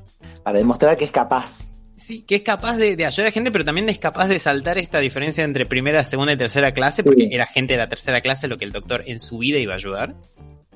[0.43, 1.69] para demostrar que es capaz.
[1.95, 4.77] Sí, que es capaz de, de ayudar a gente, pero también es capaz de saltar
[4.77, 7.29] esta diferencia entre primera, segunda y tercera clase, porque Sí.
[7.31, 9.77] era gente de la tercera clase lo que el doctor en su vida iba a
[9.77, 10.15] ayudar.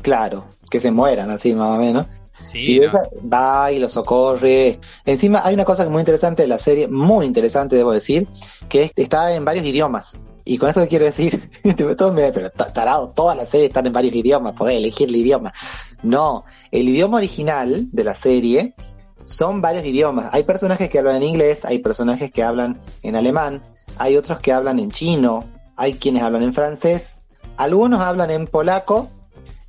[0.02, 2.06] Claro, que se mueran así más o menos.
[2.40, 2.80] Sí, y
[3.28, 4.80] va y lo socorre.
[5.06, 8.28] Encima hay una cosa muy interesante de la serie, muy interesante debo decir,
[8.70, 10.16] que es- está en varios idiomas.
[10.46, 11.50] Y con esto que quiero decir,
[11.98, 15.16] todo me- pero ta- tarado, todas las series están en varios idiomas, podés elegir el
[15.16, 15.52] idioma.
[16.04, 18.76] No, el idioma original de la serie
[19.24, 20.30] son varios idiomas.
[20.32, 23.64] Hay personajes que hablan en inglés, hay personajes que hablan en alemán,
[23.98, 25.44] hay otros que hablan en chino,
[25.76, 27.18] hay quienes hablan en francés,
[27.58, 29.10] algunos hablan en polaco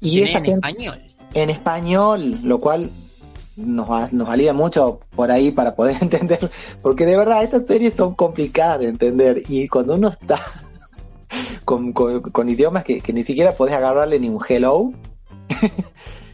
[0.00, 1.02] y esta en gente español.
[1.34, 2.90] en español, lo cual
[3.56, 6.50] nos, nos alivia mucho por ahí para poder entender,
[6.82, 10.40] porque de verdad estas series son complicadas de entender y cuando uno está
[11.64, 14.92] con, con- con idiomas que, que ni siquiera podés agarrarle ni un hello,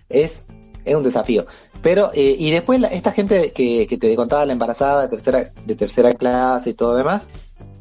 [0.09, 0.45] es,
[0.85, 1.47] es un desafío.
[1.83, 5.45] Pero, eh, y después la- esta gente que, que te contaba, la embarazada de tercera,
[5.67, 7.29] de tercera clase y todo demás,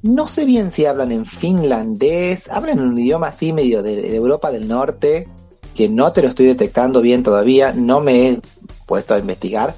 [0.02, 4.16] no sé bien si hablan en finlandés, hablan en un idioma así medio de, de
[4.16, 5.30] Europa del Norte,
[5.76, 8.40] que no te lo estoy detectando bien todavía, no me he
[8.86, 9.76] puesto a investigar,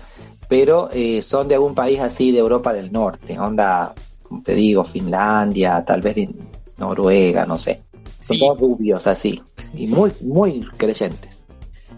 [0.48, 4.84] pero eh, son de algún país así de Europa del Norte, onda, como te digo,
[4.84, 6.30] Finlandia, tal vez de
[6.78, 7.82] Noruega, no sé.
[8.20, 8.40] Son Sí.
[8.40, 9.42] todos rubios así,
[9.76, 11.35] y muy, muy creyentes.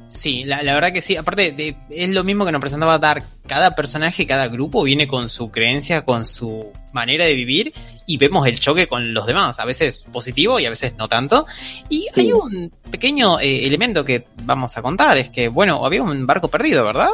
[0.08, 1.18] Sí, la, la verdad que sí.
[1.18, 3.26] Aparte, de- es lo mismo que nos presentaba Dark.
[3.46, 7.74] Cada personaje, cada grupo viene con su creencia, con su manera de vivir
[8.06, 9.60] y vemos el choque con los demás.
[9.60, 11.46] A veces positivo y a veces no tanto.
[11.90, 12.22] Y Sí.
[12.22, 15.18] hay un pequeño eh, elemento que vamos a contar.
[15.18, 17.10] Es que, bueno, había un barco perdido, ¿verdad?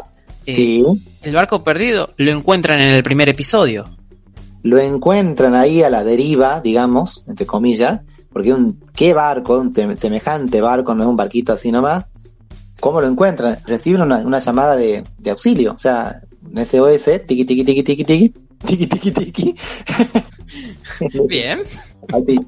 [0.46, 0.84] Eh, Sí,
[1.24, 3.90] El barco perdido lo encuentran en el primer episodio.
[4.62, 8.00] lo encuentran ahí a la deriva, digamos, entre comillas,
[8.32, 9.58] porque un, ¿qué barco?
[9.58, 12.06] Un semejante barco, no es un barquito así nomás.
[12.80, 13.60] ¿Cómo lo encuentran?
[13.66, 18.04] Reciben una, una llamada de, de auxilio, o sea, un SOS, tiqui tiqui tiqui tiqui
[18.04, 18.34] tiqui,
[18.66, 19.56] tiqui tiqui tiqui.
[21.28, 21.62] Bien.
[22.14, 22.40] Así.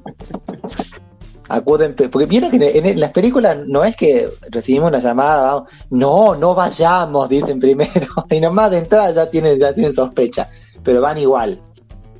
[1.48, 5.42] Acuden, pe- porque vieron que en, en las películas no es que recibimos una llamada,
[5.42, 10.48] vamos, no, no vayamos, dicen primero, y nomás de entrada ya tienen, ya tienen sospecha,
[10.82, 11.60] pero van igual.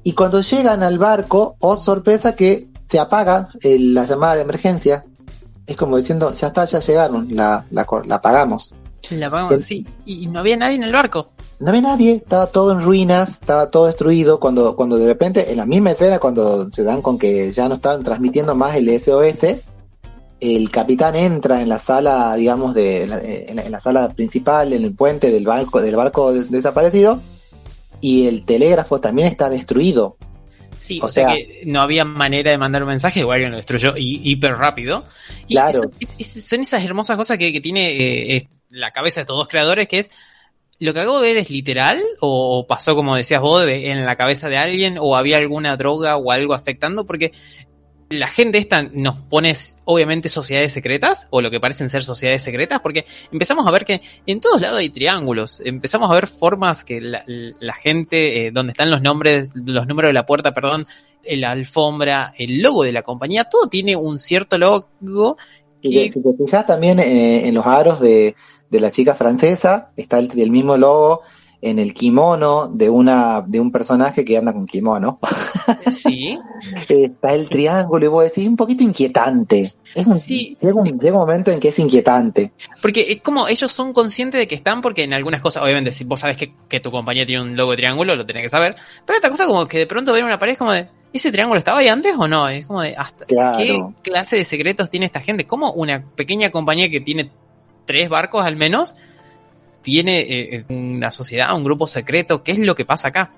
[0.04, 5.04] Y cuando llegan al barco, oh sorpresa que se apaga eh, la llamada de emergencia.
[5.66, 8.74] Es como diciendo, ya está, ya llegaron, la, la, la apagamos.
[9.10, 9.86] La apagamos, sí.
[10.04, 11.30] Y no había nadie en el barco.
[11.58, 14.38] No había nadie, estaba todo en ruinas, estaba todo destruido.
[14.38, 17.74] Cuando, cuando de repente, en la misma escena, cuando se dan con que ya no
[17.74, 19.56] estaban transmitiendo más el SOS,
[20.40, 24.84] el capitán entra en la sala, digamos, de, en la, en la sala principal, en
[24.84, 27.20] el puente del barco, del barco desaparecido,
[28.00, 30.16] y el telégrafo también está destruido.
[30.78, 34.54] Sí, o, sea, que no había manera de mandar un mensaje, igual lo destruyó hiper
[34.54, 35.04] rápido.
[35.46, 35.78] Y claro.
[35.78, 39.88] son, son esas hermosas cosas que, que tiene eh, la cabeza de estos dos creadores,
[39.88, 40.10] que es
[40.78, 42.02] ¿Lo que acabo de ver es literal?
[42.20, 44.98] ¿O pasó, como decías vos, de, en la cabeza de alguien?
[45.00, 47.06] ¿O había alguna droga o algo afectando?
[47.06, 47.32] Porque
[48.08, 52.80] la gente esta nos pone, obviamente, sociedades secretas, o lo que parecen ser sociedades secretas,
[52.80, 55.60] porque empezamos a ver que en todos lados hay triángulos.
[55.64, 60.10] Empezamos a ver formas que la, la gente, eh, donde están los nombres, los números
[60.10, 60.86] de la puerta, perdón,
[61.24, 65.36] la alfombra, el logo de la compañía, todo tiene un cierto logo.
[65.82, 65.88] Que...
[65.88, 68.34] Y si te fijas también eh, en los aros de
[68.70, 71.22] de la chica francesa, está el, el, mismo logo
[71.70, 75.18] en el kimono de una de un personaje que anda con kimono.
[75.90, 76.38] Sí.
[76.88, 79.74] está el triángulo y vos decís un poquito inquietante.
[79.94, 80.56] Es un, sí.
[80.60, 82.52] llega, un, llega un momento en que es inquietante.
[82.80, 86.04] Porque es como ellos son conscientes de que están, porque en algunas cosas, obviamente, si
[86.04, 88.76] vos sabes que, que tu compañía tiene un logo de triángulo, lo tenés que saber.
[89.04, 91.80] Pero esta cosa como que de pronto ven una pared como de, ¿ese triángulo estaba
[91.80, 92.48] ahí antes o no?
[92.48, 93.58] Es como de, hasta claro.
[93.58, 95.46] ¿qué clase de secretos tiene esta gente?
[95.46, 97.30] ¿Cómo una pequeña compañía que tiene
[97.86, 98.94] tres barcos al menos,
[99.86, 102.42] tiene eh, una sociedad, un grupo secreto.
[102.42, 103.30] ¿Qué es lo que pasa acá?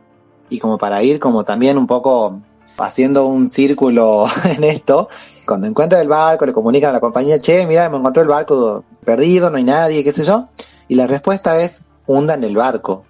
[0.48, 2.40] Y como para ir como también un poco
[2.78, 5.10] haciendo un círculo en esto,
[5.44, 8.82] cuando encuentra el barco le comunican a la compañía, che, mira, me encontró el barco
[9.04, 10.48] perdido, no hay nadie, qué sé yo.
[10.88, 13.04] Y la respuesta es, hundan el barco.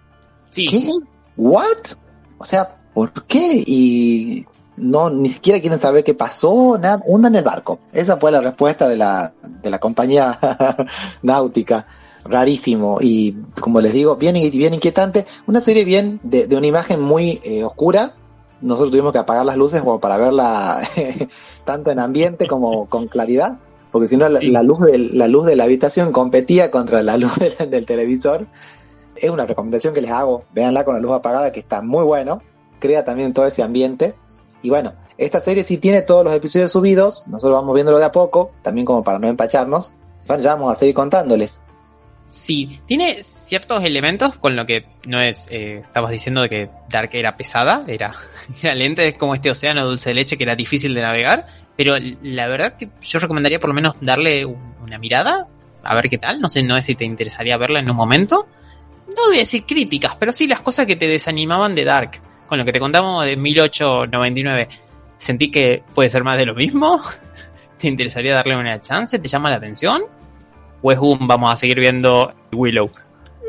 [0.50, 0.66] Sí.
[0.66, 0.90] ¿Qué?
[1.36, 1.94] ¿What?
[2.38, 3.62] O sea, ¿por qué?
[3.64, 4.46] Y
[4.76, 7.78] no ni siquiera quieren saber qué pasó, nada, hundan el barco.
[7.92, 10.40] Esa fue la respuesta de la, de la compañía
[11.22, 11.86] náutica.
[12.24, 15.26] Rarísimo y como les digo, bien, bien inquietante.
[15.46, 18.14] Una serie bien de, de una imagen muy eh, oscura.
[18.60, 20.82] Nosotros tuvimos que apagar las luces como para verla
[21.64, 23.58] tanto en ambiente como con claridad.
[23.90, 27.16] Porque si no, la, la, luz de, la luz de la habitación competía contra la
[27.18, 28.46] luz del, del televisor.
[29.16, 30.44] Es una recomendación que les hago.
[30.52, 32.42] Véanla con la luz apagada, que está muy bueno.
[32.80, 34.14] Crea también todo ese ambiente.
[34.62, 38.12] Y bueno, esta serie sí tiene todos los episodios subidos, nosotros vamos viéndolo de a
[38.12, 39.94] poco, también como para no empacharnos.
[40.28, 41.60] Bueno, ya vamos a seguir contándoles.
[42.28, 47.08] Sí, tiene ciertos elementos con lo que no es, eh, estabas diciendo de que Dark
[47.14, 48.12] era pesada, era,
[48.62, 51.96] era lenta, es como este océano dulce de leche que era difícil de navegar, pero
[52.22, 55.46] la verdad que yo recomendaría por lo menos darle una mirada,
[55.82, 58.46] a ver qué tal, no sé, no sé si te interesaría verla en un momento.
[59.08, 62.58] No voy a decir críticas, pero sí las cosas que te desanimaban de Dark con
[62.58, 64.68] lo que te contamos de 1899,
[65.16, 67.00] ¿sentí que puede ser más de lo mismo?
[67.78, 69.18] ¿Te interesaría darle una chance?
[69.18, 70.02] ¿Te llama la atención?
[70.82, 72.90] ¿O es un vamos a seguir viendo Willow?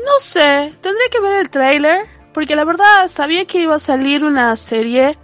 [0.04, 4.24] No sé, tendría que ver el trailer, porque la verdad sabía que iba a salir
[4.24, 5.16] una serie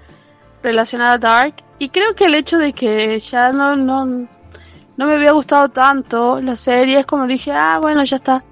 [0.62, 5.14] relacionada a Dark, y creo que el hecho de que ya no, no, no me
[5.14, 8.42] había gustado tanto la serie, es como dije, ah, bueno, ya está.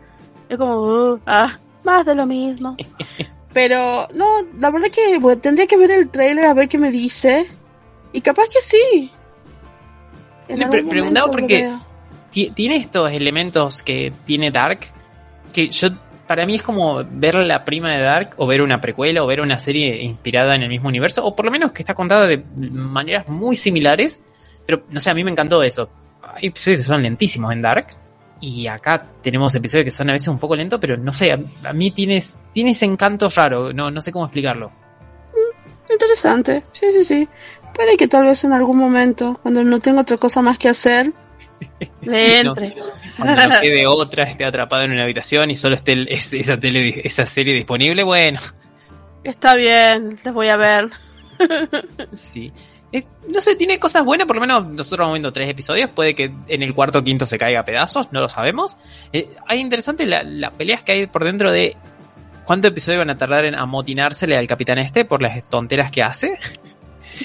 [0.49, 2.77] Es como, uh, ah, más de lo mismo.
[3.53, 4.27] Pero no,
[4.59, 7.47] la verdad que bueno, tendría que ver el trailer a ver qué me dice.
[8.13, 9.13] Y capaz que sí.
[10.47, 11.73] Pre preguntaba porque
[12.55, 14.81] tiene estos elementos que tiene Dark.
[15.53, 15.89] Que yo,
[16.27, 19.41] para mí es como ver la prima de Dark o ver una precuela o ver
[19.41, 21.25] una serie inspirada en el mismo universo.
[21.25, 24.21] O por lo menos que está contada de maneras muy similares.
[24.67, 25.89] Pero no sé, a mí me encantó eso.
[26.23, 27.87] Hay episodios que son lentísimos en Dark.
[28.41, 31.73] Y acá tenemos episodios que son a veces un poco lentos, pero no sé, a,
[31.73, 34.69] mí tienes, tiene ese encanto raro, no, no sé cómo explicarlo.
[34.69, 37.29] Mm, interesante, sí, sí, sí.
[37.75, 41.13] Puede que tal vez en algún momento, cuando no tengo otra cosa más que hacer,
[42.03, 42.69] le entre.
[42.69, 42.85] no,
[43.17, 47.27] cuando no quede otra, esté atrapado en una habitación y solo esté esa, tele, esa
[47.27, 48.41] serie disponible, bueno.
[49.23, 50.91] Está bien, les voy a ver.
[52.13, 52.53] sí.
[52.93, 56.15] Es, no sé, tiene cosas buenas, por lo menos nosotros vamos viendo tres episodios, puede
[56.15, 58.77] que en el cuarto o quinto se caiga a pedazos, no lo sabemos.
[59.13, 61.77] Eh, hay interesante las la peleas que hay por dentro de
[62.45, 66.39] cuánto episodio van a tardar en amotinársele al capitán este por las tonteras que hace.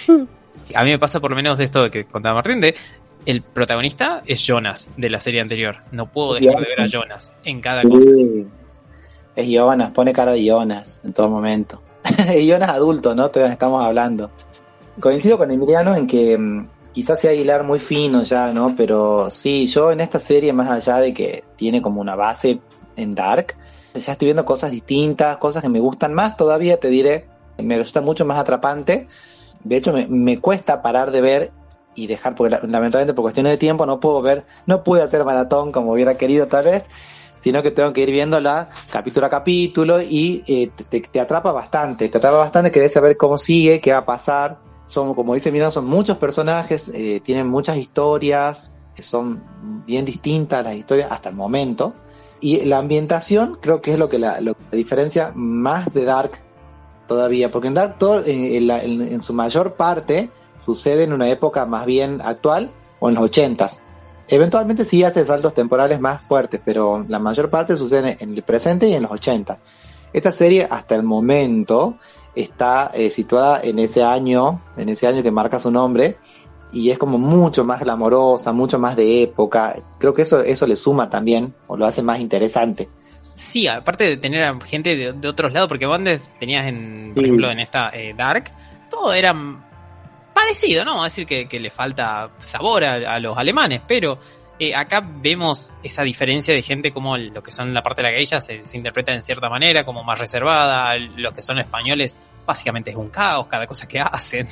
[0.73, 2.73] a mí me pasa por lo menos esto que contaba Martín, de
[3.26, 5.78] el protagonista es Jonas de la serie anterior.
[5.91, 7.89] No puedo dejar de ver a Jonas en cada Sí.
[7.89, 8.09] cosa.
[9.36, 11.82] Es Jonas, pone cara de Jonas en todo momento.
[12.47, 13.28] Jonas adulto, ¿no?
[13.28, 14.32] Estamos hablando.
[14.99, 18.76] Coincido con Emiliano en que mm, quizás sea hilar muy fino ya, ¿no?
[18.76, 22.59] Pero sí, yo en esta serie, más allá de que tiene como una base
[22.97, 23.55] en Dark,
[23.93, 27.28] ya estoy viendo cosas distintas, cosas que me gustan más todavía, te diré.
[27.57, 29.07] Me resulta mucho más atrapante.
[29.63, 31.51] De hecho, me, me cuesta parar de ver
[32.03, 35.23] y dejar, porque la- lamentablemente por cuestiones de tiempo no puedo ver, no pude hacer
[35.25, 36.87] maratón como hubiera querido tal vez.
[37.35, 42.17] sino que tengo que ir viéndola capítulo a capítulo y eh, te, atrapa bastante, te
[42.17, 44.59] atrapa bastante, querés saber cómo sigue, qué va a pasar.
[44.87, 49.41] Son, como dice Mira, son muchos personajes, eh, tienen muchas historias, son
[49.85, 51.93] bien distintas las historias hasta el momento.
[52.41, 54.39] Y la ambientación creo que es lo que la,
[54.71, 56.31] diferencia más de Dark
[57.07, 60.29] todavía, porque en Dark todo, en su mayor parte
[60.76, 63.84] sucede en una época más bien actual o en los ochentas.
[64.30, 68.88] Eventualmente sí hace saltos temporales más fuertes, pero la mayor parte sucede en el presente
[68.88, 69.57] y en los 80.
[70.13, 71.95] Esta serie hasta el momento
[72.36, 76.17] está eh, situada en ese año, en ese año que marca su nombre,
[76.72, 79.76] y es como mucho más glamorosa, mucho más de época.
[79.97, 82.88] Creo que eso, eso le suma también, o lo hace más interesante.
[83.36, 87.13] Sí, aparte de tener a gente de, de otros lados, porque vos antes tenías en,
[87.15, 87.30] por Sí.
[87.30, 88.51] ejemplo, en esta eh, Dark,
[88.91, 89.34] todo era
[90.43, 90.91] parecido, ¿no?
[90.91, 94.17] Vamos a decir que, que le falta sabor a, a los alemanes, pero
[94.59, 98.15] eh, acá vemos esa diferencia de gente como lo que son la parte de la
[98.17, 102.89] geisha se, se interpreta en cierta manera, como más reservada, los que son españoles, básicamente
[102.91, 104.47] es un caos cada cosa que hacen.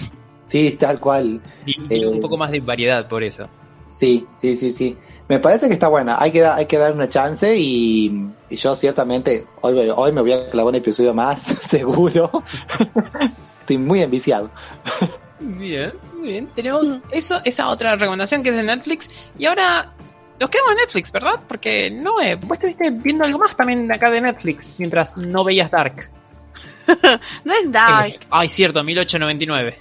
[0.47, 1.41] Sí, tal cual.
[1.65, 2.07] Y tiene Eh.
[2.07, 3.49] un poco más de variedad por eso.
[3.89, 4.97] Sí, sí, sí, sí.
[5.27, 6.15] Me parece que está buena.
[6.21, 10.21] Hay que, da- hay que dar una chance y, y yo ciertamente hoy, hoy me
[10.21, 12.31] voy a clavar un episodio más, seguro.
[13.59, 14.49] Estoy muy enviciado.
[15.39, 16.47] Bien, muy bien.
[16.47, 19.09] Tenemos eso, esa otra recomendación que es de Netflix.
[19.37, 19.93] Y ahora
[20.39, 21.41] nos quedamos en Netflix, ¿verdad?
[21.47, 25.71] Porque no, eh, vos estuviste viendo algo más también acá de Netflix mientras no veías
[25.71, 26.09] Dark.
[27.43, 28.07] No es Dark.
[28.07, 29.77] Eh, Ay, cierto, 1899.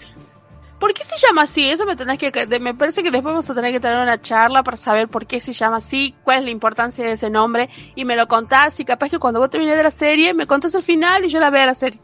[0.78, 1.70] ¿Por qué se llama así?
[1.70, 2.30] Eso me tenés que,
[2.60, 5.40] me parece que después vamos a tener que tener una charla para saber por qué
[5.40, 8.84] se llama así, cuál es la importancia de ese nombre y me lo contás y
[8.84, 11.48] capaz que cuando vos termines de la serie me contás el final y yo la
[11.48, 11.98] vea la serie.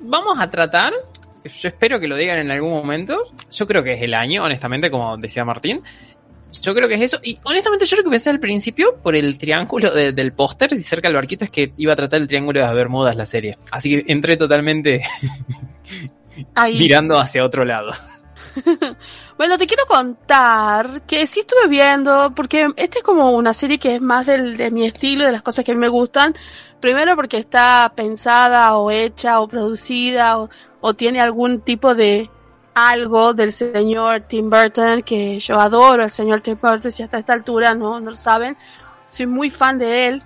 [0.00, 0.92] Vamos a tratar,
[1.44, 3.22] yo espero que lo digan en algún momento.
[3.50, 5.82] Yo creo que es el año, honestamente, como decía Martín.
[6.60, 7.18] Yo creo que es eso.
[7.22, 10.82] Y honestamente, yo lo que pensé al principio, por el triángulo de- del póster y
[10.82, 13.56] cerca del barquito, es que iba a tratar el triángulo de las Bermudas la serie.
[13.70, 15.02] Así que entré totalmente
[16.54, 16.78] Ahí.
[16.78, 17.92] mirando hacia otro lado.
[19.38, 23.94] Bueno, te quiero contar que sí estuve viendo, porque esta es como una serie que
[23.96, 26.34] es más del, de mi estilo, de las cosas que a mí me gustan.
[26.80, 30.50] Primero porque está pensada o hecha o producida o,
[30.82, 32.28] o tiene algún tipo de
[32.74, 37.32] algo del señor Tim Burton, que yo adoro al señor Tim Burton, si hasta esta
[37.32, 38.56] altura no, no lo saben.
[39.08, 40.22] Soy muy fan de él.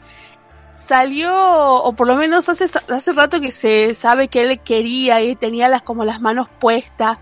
[0.72, 5.36] Salió, o por lo menos hace, hace rato que se sabe que él quería y
[5.36, 7.18] tenía las como las manos puestas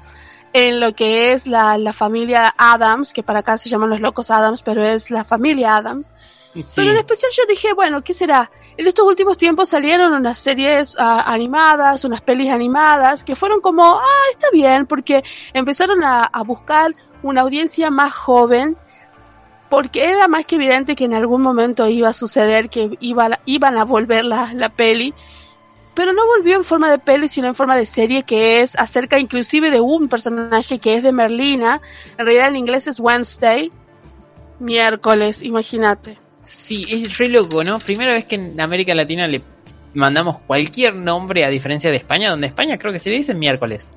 [0.53, 4.31] en lo que es la, la familia Adams, que para acá se llaman los locos
[4.31, 6.13] Adams, pero es la familia Adams.
[6.55, 6.63] Sí.
[6.77, 8.51] Pero en especial yo dije, bueno, ¿qué será?
[8.77, 13.99] En estos últimos tiempos salieron unas series ah, animadas, unas pelis animadas, que fueron como,
[13.99, 18.77] ah, está bien, porque empezaron a, a buscar una audiencia más joven,
[19.69, 23.79] porque era más que evidente que en algún momento iba a suceder que iban, iban
[23.79, 25.15] a volver la, la peli,
[25.95, 29.19] pero no volvió en forma de peli, sino en forma de serie, que es acerca
[29.19, 31.81] inclusive de un personaje que es de Merlina,
[32.19, 33.73] en realidad en inglés es Wednesday,
[34.59, 36.19] miércoles, imagínate.
[36.45, 37.79] Sí, es re loco, ¿no?
[37.79, 39.43] Primera vez que en América Latina le
[39.95, 43.95] mandamos cualquier nombre a diferencia de España, donde España creo que se le dice miércoles.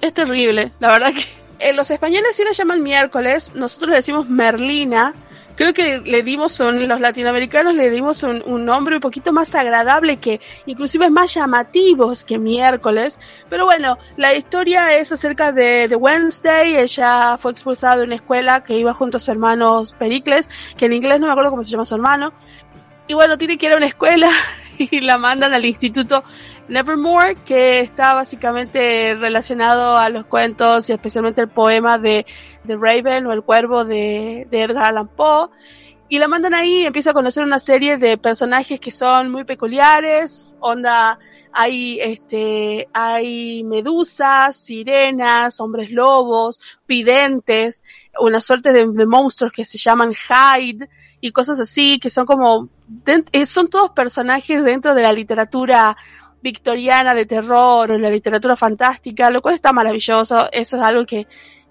[0.00, 4.28] Es terrible, la verdad que eh, los españoles sí la llaman miércoles, nosotros le decimos
[4.28, 5.14] Merlina.
[5.58, 9.56] Creo que le dimos un, los latinoamericanos le dimos un, un nombre un poquito más
[9.56, 13.18] agradable que inclusive es más llamativos que miércoles.
[13.48, 16.76] Pero bueno, la historia es acerca de, de Wednesday.
[16.76, 20.92] Ella fue expulsada de una escuela que iba junto a su hermano Pericles, que en
[20.92, 22.32] inglés no me acuerdo cómo se llama su hermano.
[23.08, 24.30] Y bueno, tiene que ir a una escuela
[24.78, 26.22] y la mandan al instituto
[26.68, 32.26] Nevermore, que está básicamente relacionado a los cuentos y especialmente el poema de,
[32.68, 35.48] de Raven o el cuervo de, Edgar Allan Poe.
[36.08, 39.44] Y la mandan ahí y empieza a conocer una serie de personajes que son muy
[39.44, 41.18] peculiares, onda,
[41.52, 47.84] hay este, hay medusas, sirenas, hombres lobos, videntes,
[48.20, 50.88] una suerte de, de monstruos que se llaman Hyde
[51.20, 52.68] y cosas así, que son como,
[53.04, 55.94] dent- son todos personajes dentro de la literatura
[56.40, 60.48] victoriana de terror o la literatura fantástica, lo cual está maravilloso.
[60.52, 61.26] Eso es algo que,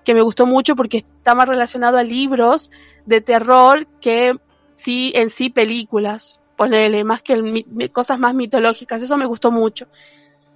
[0.08, 2.72] que me gustó mucho porque está más relacionado a libros
[3.06, 4.40] de terror que
[4.70, 6.40] sí en sí películas.
[6.56, 9.02] Ponele, más que el cosas más mitológicas.
[9.02, 9.90] Eso me gustó mucho.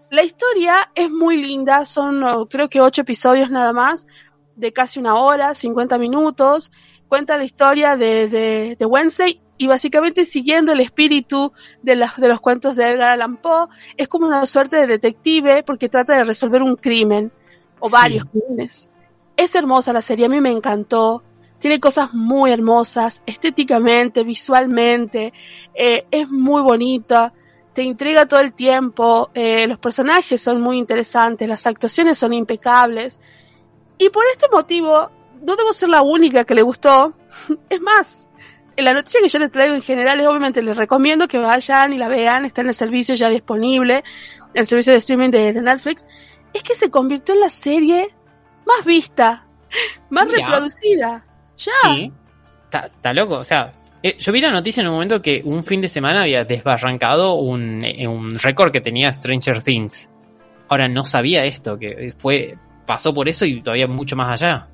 [0.10, 4.08] La historia es muy linda, son oh, creo que ocho episodios nada más,
[4.56, 6.72] de casi una hora, 50 minutos.
[7.10, 12.30] Cuenta la historia de, de, de Wednesday y básicamente siguiendo el espíritu de, las de
[12.30, 16.24] los cuentos de Edgar Allan Poe, es como una suerte de detective porque trata de
[16.24, 17.34] resolver un crimen
[17.82, 17.91] o Sí.
[17.91, 18.91] varios crímenes.
[19.42, 21.24] Es hermosa la serie, a mí me encantó.
[21.58, 25.34] tiene cosas muy hermosas, estéticamente, visualmente,
[25.74, 27.34] eh, es muy bonita,
[27.74, 33.20] te intriga todo el tiempo, eh, los personajes son muy interesantes, las actuaciones son impecables.
[33.98, 35.10] Y por este motivo,
[35.42, 37.16] no debo ser la única que le gustó.
[37.68, 38.30] Es más,
[38.78, 41.98] la noticia que yo les traigo en general es obviamente les recomiendo que vayan y
[41.98, 44.04] la vean, está en el servicio ya disponible,
[44.54, 46.06] el servicio de streaming de, Netflix,
[46.54, 48.14] es que se convirtió en la serie
[48.78, 49.45] más vista,
[50.09, 51.26] más reproducida.
[51.57, 51.72] Ya.
[51.84, 52.11] Sí.
[52.72, 55.82] Está loco, o sea, eh, yo vi la noticia en un momento que un fin
[55.82, 60.09] de semana había desbarrancado un, eh, un récord que tenía Stranger Things.
[60.69, 64.67] Ahora no sabía esto, que fue pasó por eso y todavía mucho más allá.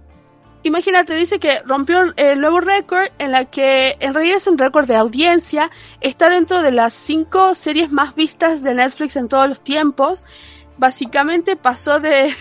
[0.63, 4.87] Imagínate, dice que rompió el nuevo récord en la que en realidad es un récord
[4.87, 5.71] de audiencia,
[6.01, 10.25] está dentro de las cinco series más vistas de Netflix en todos los tiempos.
[10.77, 12.33] Básicamente pasó de...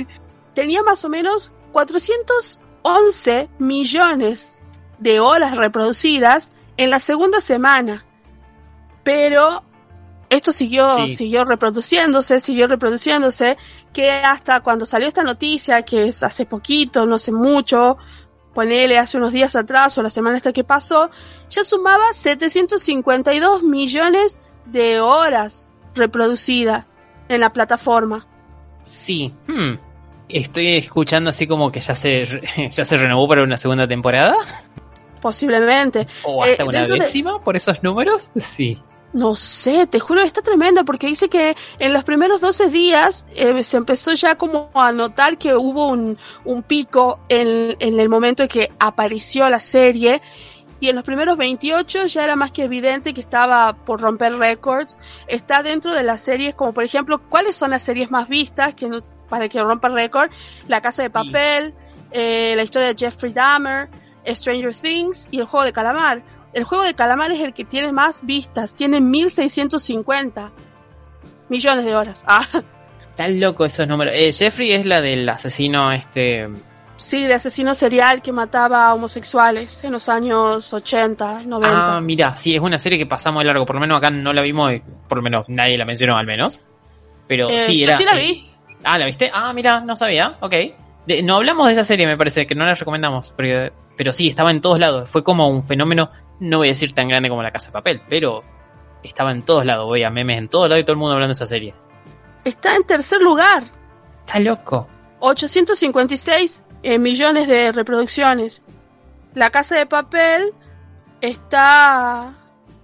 [0.57, 4.63] tenía más o menos 411 millones
[4.99, 8.07] de horas reproducidas en la segunda semana.
[9.05, 9.63] Pero
[10.31, 13.59] esto siguió, siguió reproduciéndose, siguió reproduciéndose,
[13.93, 17.99] que hasta cuando salió esta noticia, que es hace poquito, no sé mucho,
[18.55, 21.11] ponele hace unos días atrás o la semana esta que pasó,
[21.51, 26.87] ya sumaba 752 millones de horas reproducidas
[27.29, 28.27] en la plataforma.
[28.83, 29.86] Sí, hmm.
[30.29, 32.25] Estoy escuchando así como que ya se,
[32.71, 34.37] ya se renovó para una segunda temporada.
[35.21, 36.07] Posiblemente.
[36.25, 38.79] O hasta eh, una décima por esos números, sí.
[39.13, 43.65] No sé, te juro, está tremendo porque dice que en los primeros 12 días eh,
[43.65, 48.43] se empezó ya como a notar que hubo un, un pico en, en, el momento
[48.43, 50.21] en que apareció la serie
[50.81, 54.99] y en los primeros 28 ya era más que evidente que estaba por romper récords.
[55.29, 58.91] Está dentro de las series como por ejemplo, ¿cuáles son las series más vistas que
[59.29, 60.31] para que rompa récord?
[60.69, 61.75] La Casa de Papel,
[62.11, 63.89] eh, la historia de Jeffrey Dahmer,
[64.27, 66.23] Stranger Things y el juego de calamar
[66.57, 70.53] el juego de calamar es el que tiene más vistas, tiene 1650
[71.51, 72.25] millones de horas.
[72.37, 72.47] Ah.
[73.15, 74.15] Tan loco esos números.
[74.15, 76.49] Eh, Jeffrey es la del asesino este...
[76.99, 81.97] Sí, de asesino serial que mataba a homosexuales en los años 80, 90.
[81.97, 83.65] Ah, mira, sí, es una serie que pasamos de largo.
[83.65, 84.73] Por lo menos acá no la vimos,
[85.09, 86.61] por lo menos nadie la mencionó al menos.
[87.27, 87.97] Pero eh, sí, era...
[87.97, 88.51] sí la vi.
[88.87, 89.31] Ah, ¿la viste?
[89.33, 90.37] Ah, mira, no sabía.
[90.41, 90.55] Ok.
[91.23, 93.35] no hablamos de esa serie, me parece, que no la recomendamos.
[93.37, 95.11] Pero, pero sí, estaba en todos lados.
[95.11, 96.11] Fue como un fenómeno
[96.41, 98.45] no voy a decir tan grande como la casa de papel, pero
[99.03, 101.31] estaba en todos lados, voy a memes en todos lados y todo el mundo hablando
[101.31, 101.75] de esa serie.
[102.45, 103.63] Está en tercer lugar.
[104.27, 104.89] Está loco.
[105.21, 108.63] 856 eh, millones de reproducciones.
[109.35, 110.53] La casa de papel
[111.21, 112.35] está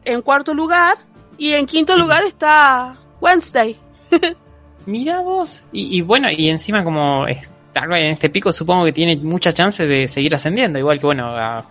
[0.05, 0.99] en cuarto lugar
[1.39, 3.79] y en quinto lugar está Wednesday.
[4.87, 5.65] Mira vos.
[5.73, 10.09] Y, bueno, y encima como está en este pico supongo que tiene mucha chance de
[10.09, 11.65] seguir ascendiendo, igual que bueno, a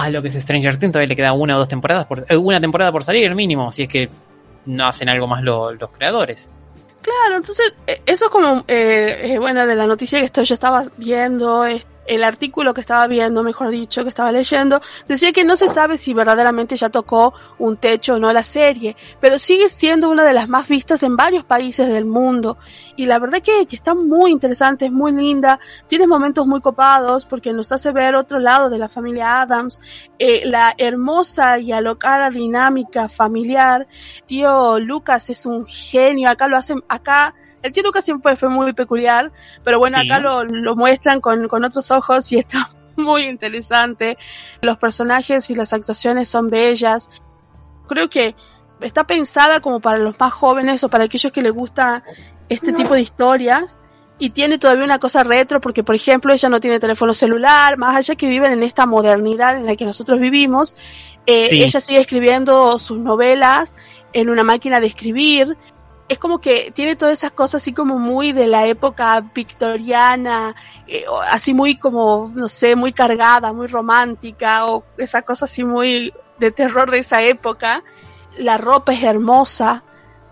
[0.00, 2.36] a lo que es Stranger Things todavía le queda una o dos temporadas, por, eh,
[2.36, 4.08] una temporada por salir, mínimo, si es que
[4.66, 6.50] no hacen algo más los creadores.
[7.02, 10.84] Claro, entonces eh, eso es como, eh, bueno, de la noticia que esto yo estaba
[10.96, 11.66] viendo,
[12.10, 15.96] el artículo que estaba viendo, mejor dicho, que estaba leyendo, decía que no se sabe
[15.96, 20.32] si verdaderamente ya tocó un techo o no la serie, pero sigue siendo una de
[20.32, 22.58] las más vistas en varios países del mundo.
[22.96, 27.24] Y la verdad que, que está muy interesante, es muy linda, tiene momentos muy copados
[27.26, 29.80] porque nos hace ver otro lado de la familia Adams,
[30.18, 33.86] eh, la hermosa y alocada dinámica familiar.
[34.26, 39.32] Tío Lucas es un genio, acá lo hacen, acá el Lucas siempre fue muy peculiar,
[39.62, 44.18] pero bueno, acá lo, lo muestran con, con otros ojos y está muy interesante.
[44.62, 47.10] Los personajes y las actuaciones son bellas.
[47.88, 48.34] Creo que
[48.80, 52.02] está pensada como para los más jóvenes o para aquellos que les gusta
[52.48, 53.76] este tipo de historias
[54.18, 57.96] y tiene todavía una cosa retro porque por ejemplo ella no tiene teléfono celular más
[57.96, 60.74] allá que viven en esta modernidad en la que nosotros vivimos
[61.26, 63.72] eh, ella sigue escribiendo sus novelas
[64.12, 65.56] en una máquina de escribir
[66.10, 70.56] es como que tiene todas esas cosas así como muy de la época victoriana,
[70.88, 76.12] eh, así muy como, no sé, muy cargada, muy romántica, o esa cosa así muy
[76.40, 77.84] de terror de esa época.
[78.38, 79.84] La ropa es hermosa.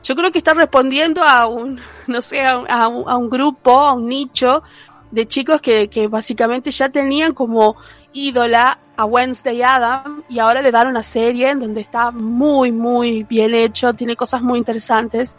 [0.02, 4.64] Yo creo que está respondiendo a un, no sé, a, un, grupo, a un nicho
[5.12, 7.76] de chicos que, que básicamente ya tenían como
[8.12, 13.22] ídola a Wednesday Adam y ahora le dan una serie en donde está muy, muy
[13.22, 15.36] bien hecho, tiene cosas muy interesantes.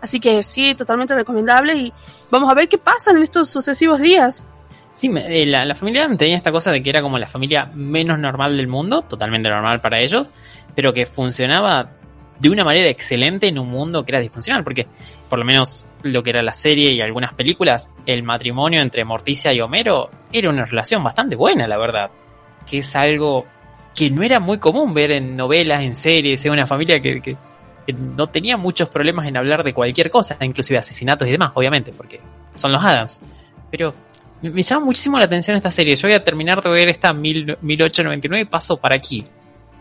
[0.00, 1.92] Así que sí, totalmente recomendable y
[2.30, 4.48] vamos a ver qué pasa en estos sucesivos días.
[4.94, 8.18] Sí, eh, la, la, familia tenía esta cosa de que era como la familia menos
[8.18, 10.28] normal del mundo, totalmente normal para ellos,
[10.74, 11.90] pero que funcionaba
[12.40, 14.86] de una manera excelente en un mundo que era disfuncional, porque
[15.28, 19.52] por lo menos lo que era la serie y algunas películas, el matrimonio entre Morticia
[19.52, 22.10] y Homero era una relación bastante buena, la verdad.
[22.66, 23.46] Que es algo
[23.94, 27.36] que no era muy común ver en novelas, en series, en una familia que,
[28.16, 32.20] no tenía muchos problemas en hablar de cualquier cosa, inclusive asesinatos y demás, obviamente, porque
[32.54, 33.20] son los Adams.
[33.70, 33.92] Pero
[34.40, 35.96] me, me llama muchísimo la atención esta serie.
[35.96, 39.26] Yo voy a terminar de ver esta mil, 1899 y paso para aquí.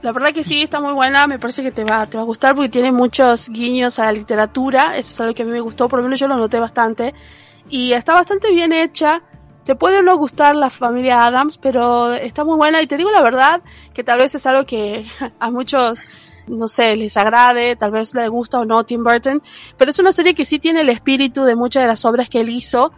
[0.02, 2.26] La verdad que sí, está muy buena, me parece que te va, te va a
[2.26, 5.60] gustar porque tiene muchos guiños a la literatura, eso es algo que a mí me
[5.60, 7.14] gustó, por lo menos yo lo noté bastante,
[7.70, 9.22] y está bastante bien hecha,
[9.64, 13.22] te puede no gustar la familia Adams, pero está muy buena y te digo la
[13.22, 13.62] verdad,
[13.94, 15.06] que tal vez es algo que
[15.40, 16.02] a muchos,
[16.48, 19.42] no sé, les agrade, tal vez les gusta o no Tim Burton,
[19.78, 22.42] pero es una serie que sí tiene el espíritu de muchas de las obras que
[22.42, 22.92] él hizo,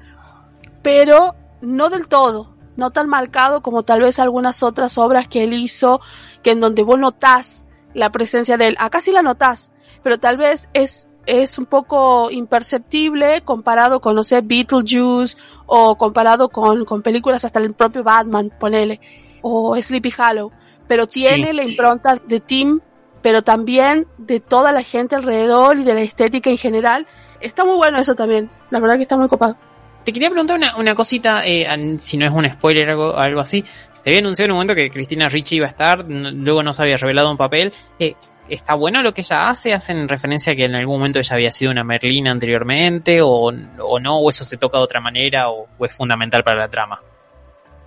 [0.82, 5.54] pero no del todo, no tan marcado como tal vez algunas otras obras que él
[5.54, 6.02] hizo,
[6.42, 8.76] que en donde vos notás la presencia de él.
[8.80, 14.24] Acá sí la notás, pero tal vez es, es un poco imperceptible comparado con, no
[14.24, 19.00] sé, Beetlejuice o comparado con, con películas hasta el propio Batman, ponele,
[19.42, 20.52] o Sleepy Hollow.
[20.88, 21.56] Pero tiene Sí.
[21.58, 22.80] la impronta de Tim,
[23.22, 27.08] pero también de toda la gente alrededor y de la estética en general.
[27.40, 28.50] Está muy bueno eso también.
[28.70, 29.56] La verdad que está muy copado.
[30.04, 31.66] Te quería preguntar una, una cosita, eh,
[31.98, 33.64] si no es un spoiler o algo, algo así.
[34.04, 36.82] Te había anunciado en un momento que Cristina Ricci iba a estar, luego no se
[36.82, 37.72] había revelado un papel.
[38.00, 38.16] Eh,
[38.50, 39.74] ¿Está bueno lo que ella hace?
[39.74, 43.22] ¿Hacen referencia a que en algún momento ella había sido una Merlina anteriormente?
[43.22, 44.18] ¿O, o no?
[44.18, 45.50] ¿O eso se toca de otra manera?
[45.50, 47.02] ¿O, o es fundamental para la trama?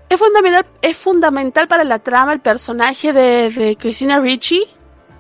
[0.09, 4.65] Es fundamental, es fundamental para la trama el personaje de, de Christina Ricci.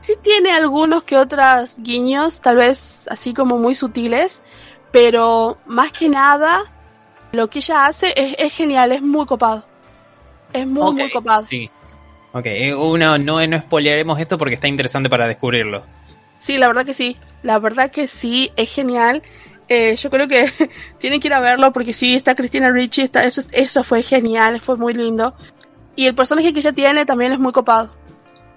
[0.01, 4.43] Sí tiene algunos que otros guiños, tal vez así como muy sutiles,
[4.93, 6.62] pero más que nada
[7.32, 9.64] lo que ella hace es, es genial, es muy copado.
[10.53, 11.43] Es muy, muy copado.
[11.43, 11.68] Sí.
[12.39, 15.82] Ok, eh, uno, no, no spoilearemos esto porque está interesante para descubrirlo.
[16.39, 17.16] Sí, la verdad que sí.
[17.43, 19.22] La verdad que sí, es genial.
[19.68, 20.45] Eh, yo creo que
[20.99, 24.61] tienen que ir a verlo porque sí, está Cristina Ricci, está, eso, eso fue genial,
[24.61, 25.34] fue muy lindo.
[25.95, 27.91] Y el personaje que ella tiene también es muy copado.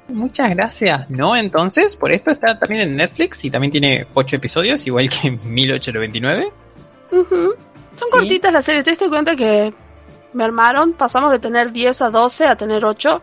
[0.09, 1.09] Muchas gracias.
[1.09, 5.30] No, entonces, por esto está también en Netflix y también tiene 8 episodios, igual que
[5.30, 6.51] en 1899.
[7.11, 7.36] Ujú.
[7.36, 7.55] Son
[7.95, 8.05] Sí.
[8.11, 9.73] cortitas las series, te diste cuenta que
[10.34, 13.21] me armaron, pasamos de tener 10 a 12 a tener 8.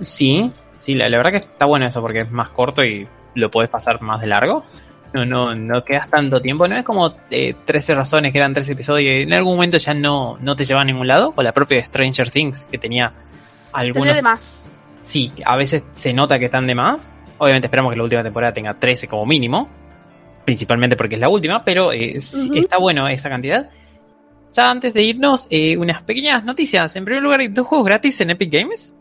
[0.00, 3.50] Sí, sí, la, la verdad que está bueno eso porque es más corto y lo
[3.50, 4.64] podés pasar más de largo.
[5.12, 6.68] No, no, no quedas tanto tiempo.
[6.68, 9.94] No es como eh, 13 razones que eran 13 episodios y en algún momento ya
[9.94, 11.32] no, no te lleva a ningún lado.
[11.34, 13.14] O la propia Stranger Things que tenía
[13.72, 14.04] algunos.
[14.04, 14.68] Tenía de más.
[15.02, 17.00] Sí, a veces se nota que están de más.
[17.38, 19.68] Obviamente esperamos que la última temporada tenga 13 como mínimo.
[20.44, 22.58] Principalmente porque es la última, pero eh, sí, Ujú.
[22.58, 23.70] está bueno esa cantidad.
[24.52, 26.96] Ya antes de irnos, eh, unas pequeñas noticias.
[26.96, 28.94] En primer lugar, hay dos juegos gratis en Epic Games.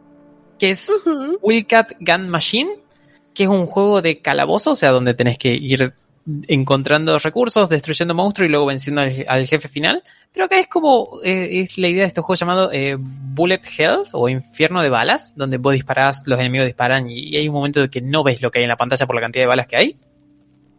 [0.59, 1.37] Que es Ujú.
[1.41, 2.71] Wildcat Gun Machine,
[3.33, 5.93] que es un juego de calabozo, o sea, donde tenés que ir
[6.47, 10.03] encontrando recursos, destruyendo monstruos y luego venciendo al, al jefe final.
[10.33, 14.03] Pero acá es como, eh, es la idea de este juego llamado eh, Bullet Hell
[14.11, 17.79] o Infierno de Balas, donde vos disparás, los enemigos disparan y, y hay un momento
[17.79, 19.67] de que no ves lo que hay en la pantalla por la cantidad de balas
[19.67, 19.97] que hay.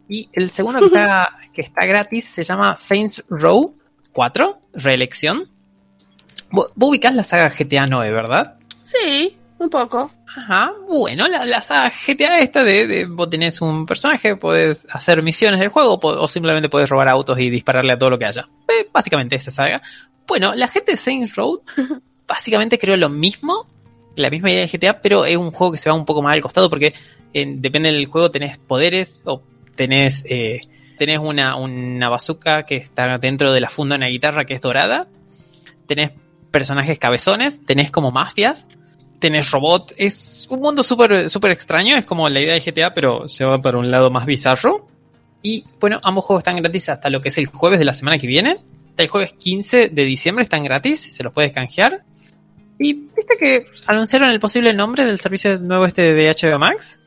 [0.07, 3.75] Y el segundo que está, que está gratis se llama Saints Row
[4.13, 5.49] 4, Reelección.
[6.51, 8.55] Vos, vos ubicás la saga GTA 9, ¿verdad?
[8.83, 10.09] Sí, un poco.
[10.35, 15.21] Ajá, bueno, la, la saga GTA esta de, de vos tenés un personaje, podés hacer
[15.21, 18.47] misiones del juego o simplemente podés robar autos y dispararle a todo lo que haya.
[18.67, 19.81] Eh, básicamente esa saga.
[20.25, 21.61] Bueno, la gente de Saints Row
[22.27, 23.67] básicamente creó lo mismo,
[24.15, 26.33] la misma idea de GTA, pero es un juego que se va un poco más
[26.33, 26.93] al costado porque
[27.33, 29.41] eh, depende del juego tenés poderes o
[29.75, 30.61] tenés eh,
[30.97, 34.61] tenés una, una bazooka que está dentro de la funda de una guitarra que es
[34.61, 35.07] dorada,
[35.87, 36.11] tenés
[36.51, 38.67] personajes cabezones, tenés como mafias,
[39.19, 43.27] tenés robot, es un mundo súper súper extraño, es como la idea de GTA, pero
[43.27, 44.87] se va para un lado más bizarro.
[45.41, 48.17] Y bueno, ambos juegos están gratis hasta lo que es el jueves de la semana
[48.17, 48.59] que viene.
[48.89, 52.03] Hasta el jueves 15 de diciembre están gratis, se los puedes canjear.
[52.77, 56.99] Y viste que anunciaron el posible nombre del servicio nuevo este de HBO Max.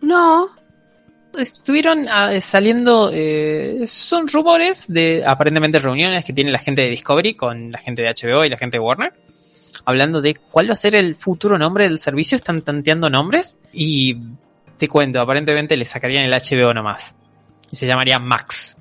[0.00, 0.48] No.
[1.36, 7.34] Estuvieron ah, saliendo, eh, son rumores de aparentemente reuniones que tiene la gente de Discovery
[7.34, 9.12] con la gente de HBO y la gente de Warner
[9.84, 14.16] hablando de cuál va a ser el futuro nombre del servicio, están tanteando nombres y
[14.76, 17.14] te cuento, aparentemente le sacarían el HBO nomás.
[17.70, 18.78] Y se llamaría Max.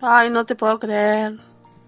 [0.00, 1.32] Ay, no te puedo creer.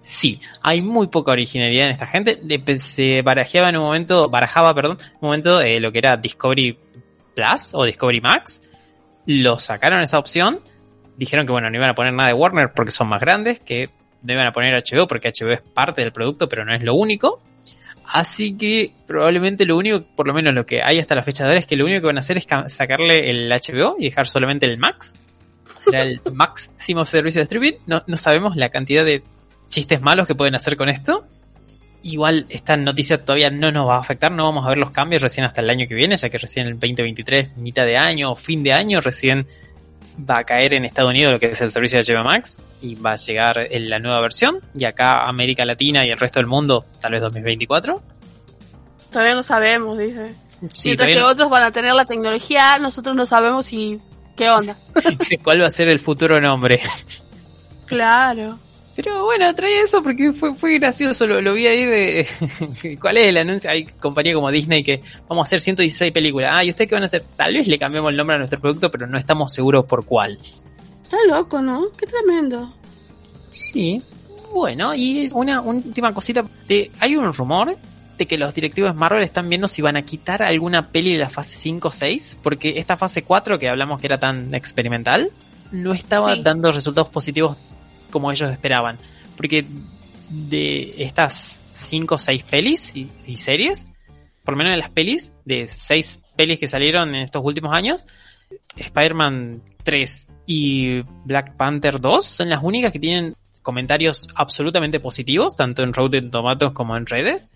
[0.02, 2.40] Sí, hay muy poca originalidad en esta gente.
[2.78, 6.76] Se barajeaba en un momento, barajaba, perdón, en un momento eh, lo que era Discovery
[7.34, 8.62] Plus o Discovery Max.
[9.26, 10.60] Lo sacaron esa opción.
[11.16, 13.90] Dijeron que bueno, no iban a poner nada de Warner porque son más grandes, que
[14.22, 16.94] no iban a poner HBO porque HBO es parte del producto, pero no es lo
[16.94, 17.40] único.
[18.06, 21.50] Así que probablemente lo único, por lo menos lo que hay hasta la fecha de
[21.50, 24.04] ahora, es que lo único que van a hacer es ca- sacarle el HBO y
[24.04, 25.14] dejar solamente el Max.
[25.80, 27.72] Será el máximo servicio de streaming.
[27.86, 29.22] No, no sabemos la cantidad de
[29.68, 31.26] chistes malos que pueden hacer con esto.
[32.04, 35.22] Igual esta noticia todavía no nos va a afectar, no vamos a ver los cambios
[35.22, 38.36] recién hasta el año que viene, ya que recién el 2023, mitad de año o
[38.36, 39.46] fin de año, recién
[40.18, 42.94] va a caer en Estados Unidos lo que es el servicio de HBO Max y
[42.96, 44.58] va a llegar en la nueva versión.
[44.74, 48.02] Y acá América Latina y el resto del mundo, tal vez 2024.
[49.10, 50.34] Todavía no sabemos, dice.
[50.72, 54.00] Sí, Mientras que no- otros van a tener la tecnología, nosotros no sabemos si
[54.36, 54.76] qué onda.
[55.42, 56.80] cuál va a ser el futuro nombre.
[57.86, 58.58] claro.
[58.94, 62.26] Pero bueno, traía eso porque fue, fue gracioso, lo, lo vi ahí de...
[63.00, 63.70] ¿Cuál es el anuncio?
[63.70, 66.50] Hay compañía como Disney que vamos a hacer 116 películas.
[66.54, 67.24] Ah, ¿y ustedes qué van a hacer?
[67.36, 70.38] Tal vez le cambiamos el nombre a nuestro producto, pero no estamos seguros por cuál.
[71.02, 71.86] Está loco, ¿no?
[71.96, 72.74] Qué tremendo.
[73.50, 74.02] Sí.
[74.52, 76.44] Bueno, y una última cosita.
[76.68, 77.76] De, hay un rumor
[78.18, 81.18] de que los directivos de Marvel están viendo si van a quitar alguna peli de
[81.20, 85.30] la fase 5 o 6, porque esta fase 4 que hablamos que era tan experimental,
[85.70, 86.42] no estaba Sí.
[86.42, 87.56] dando resultados positivos
[88.12, 88.98] como ellos esperaban.
[89.36, 89.64] Porque
[90.28, 93.88] de estas 5 o 6 pelis y, series,
[94.44, 98.06] por lo menos de las pelis, de 6 pelis que salieron en estos últimos años,
[98.76, 105.82] Spider-Man 3 y Black Panther 2 son las únicas que tienen comentarios absolutamente positivos, tanto
[105.82, 107.50] en Rotten Tomatoes como en redes,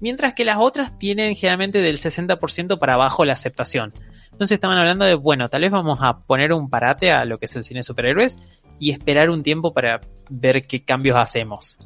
[0.00, 3.94] mientras que las otras tienen generalmente del 60% para abajo la aceptación.
[4.36, 7.46] Entonces estaban hablando de, bueno, tal vez vamos a poner un parate a lo que
[7.46, 8.38] es el cine de superhéroes
[8.78, 11.78] y esperar un tiempo para ver qué cambios hacemos.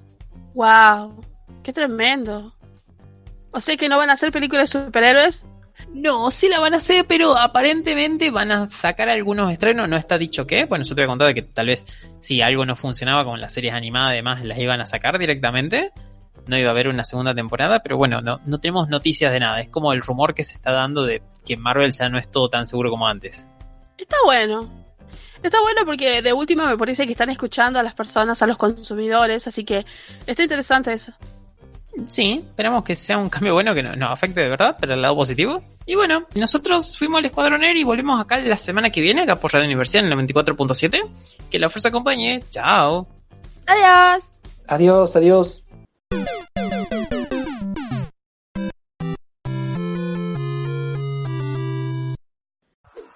[0.54, 1.24] Wow.
[1.62, 2.52] Qué tremendo.
[3.52, 5.46] O sea que no van a hacer películas de superhéroes.
[5.94, 10.18] No, sí la van a hacer, pero aparentemente van a sacar algunos estrenos, no está
[10.18, 10.64] dicho qué.
[10.64, 11.86] Bueno, yo te había contado de que tal vez
[12.18, 15.92] si algo no funcionaba con las series animadas, además las iban a sacar directamente.
[16.46, 19.60] No iba a haber una segunda temporada, pero bueno, no, no tenemos noticias de nada.
[19.60, 22.48] Es como el rumor que se está dando de que Marvel ya no es todo
[22.50, 23.48] tan seguro como antes.
[23.98, 24.68] Está bueno.
[25.42, 28.56] Está bueno porque de última me parece que están escuchando a las personas, a los
[28.58, 29.86] consumidores, así que
[30.26, 31.12] está interesante eso.
[32.06, 35.02] Sí, esperamos que sea un cambio bueno que no- nos afecte de verdad, pero el
[35.02, 35.62] lado positivo.
[35.86, 39.36] Y bueno, nosotros fuimos al Escuadrón Air y volvemos acá la semana que viene, acá
[39.40, 41.02] por Radio Universidad en el 94.7.
[41.50, 42.44] Que la fuerza acompañe.
[42.50, 43.08] Chao.
[43.66, 44.24] Adiós.
[44.68, 45.64] Adiós, adiós.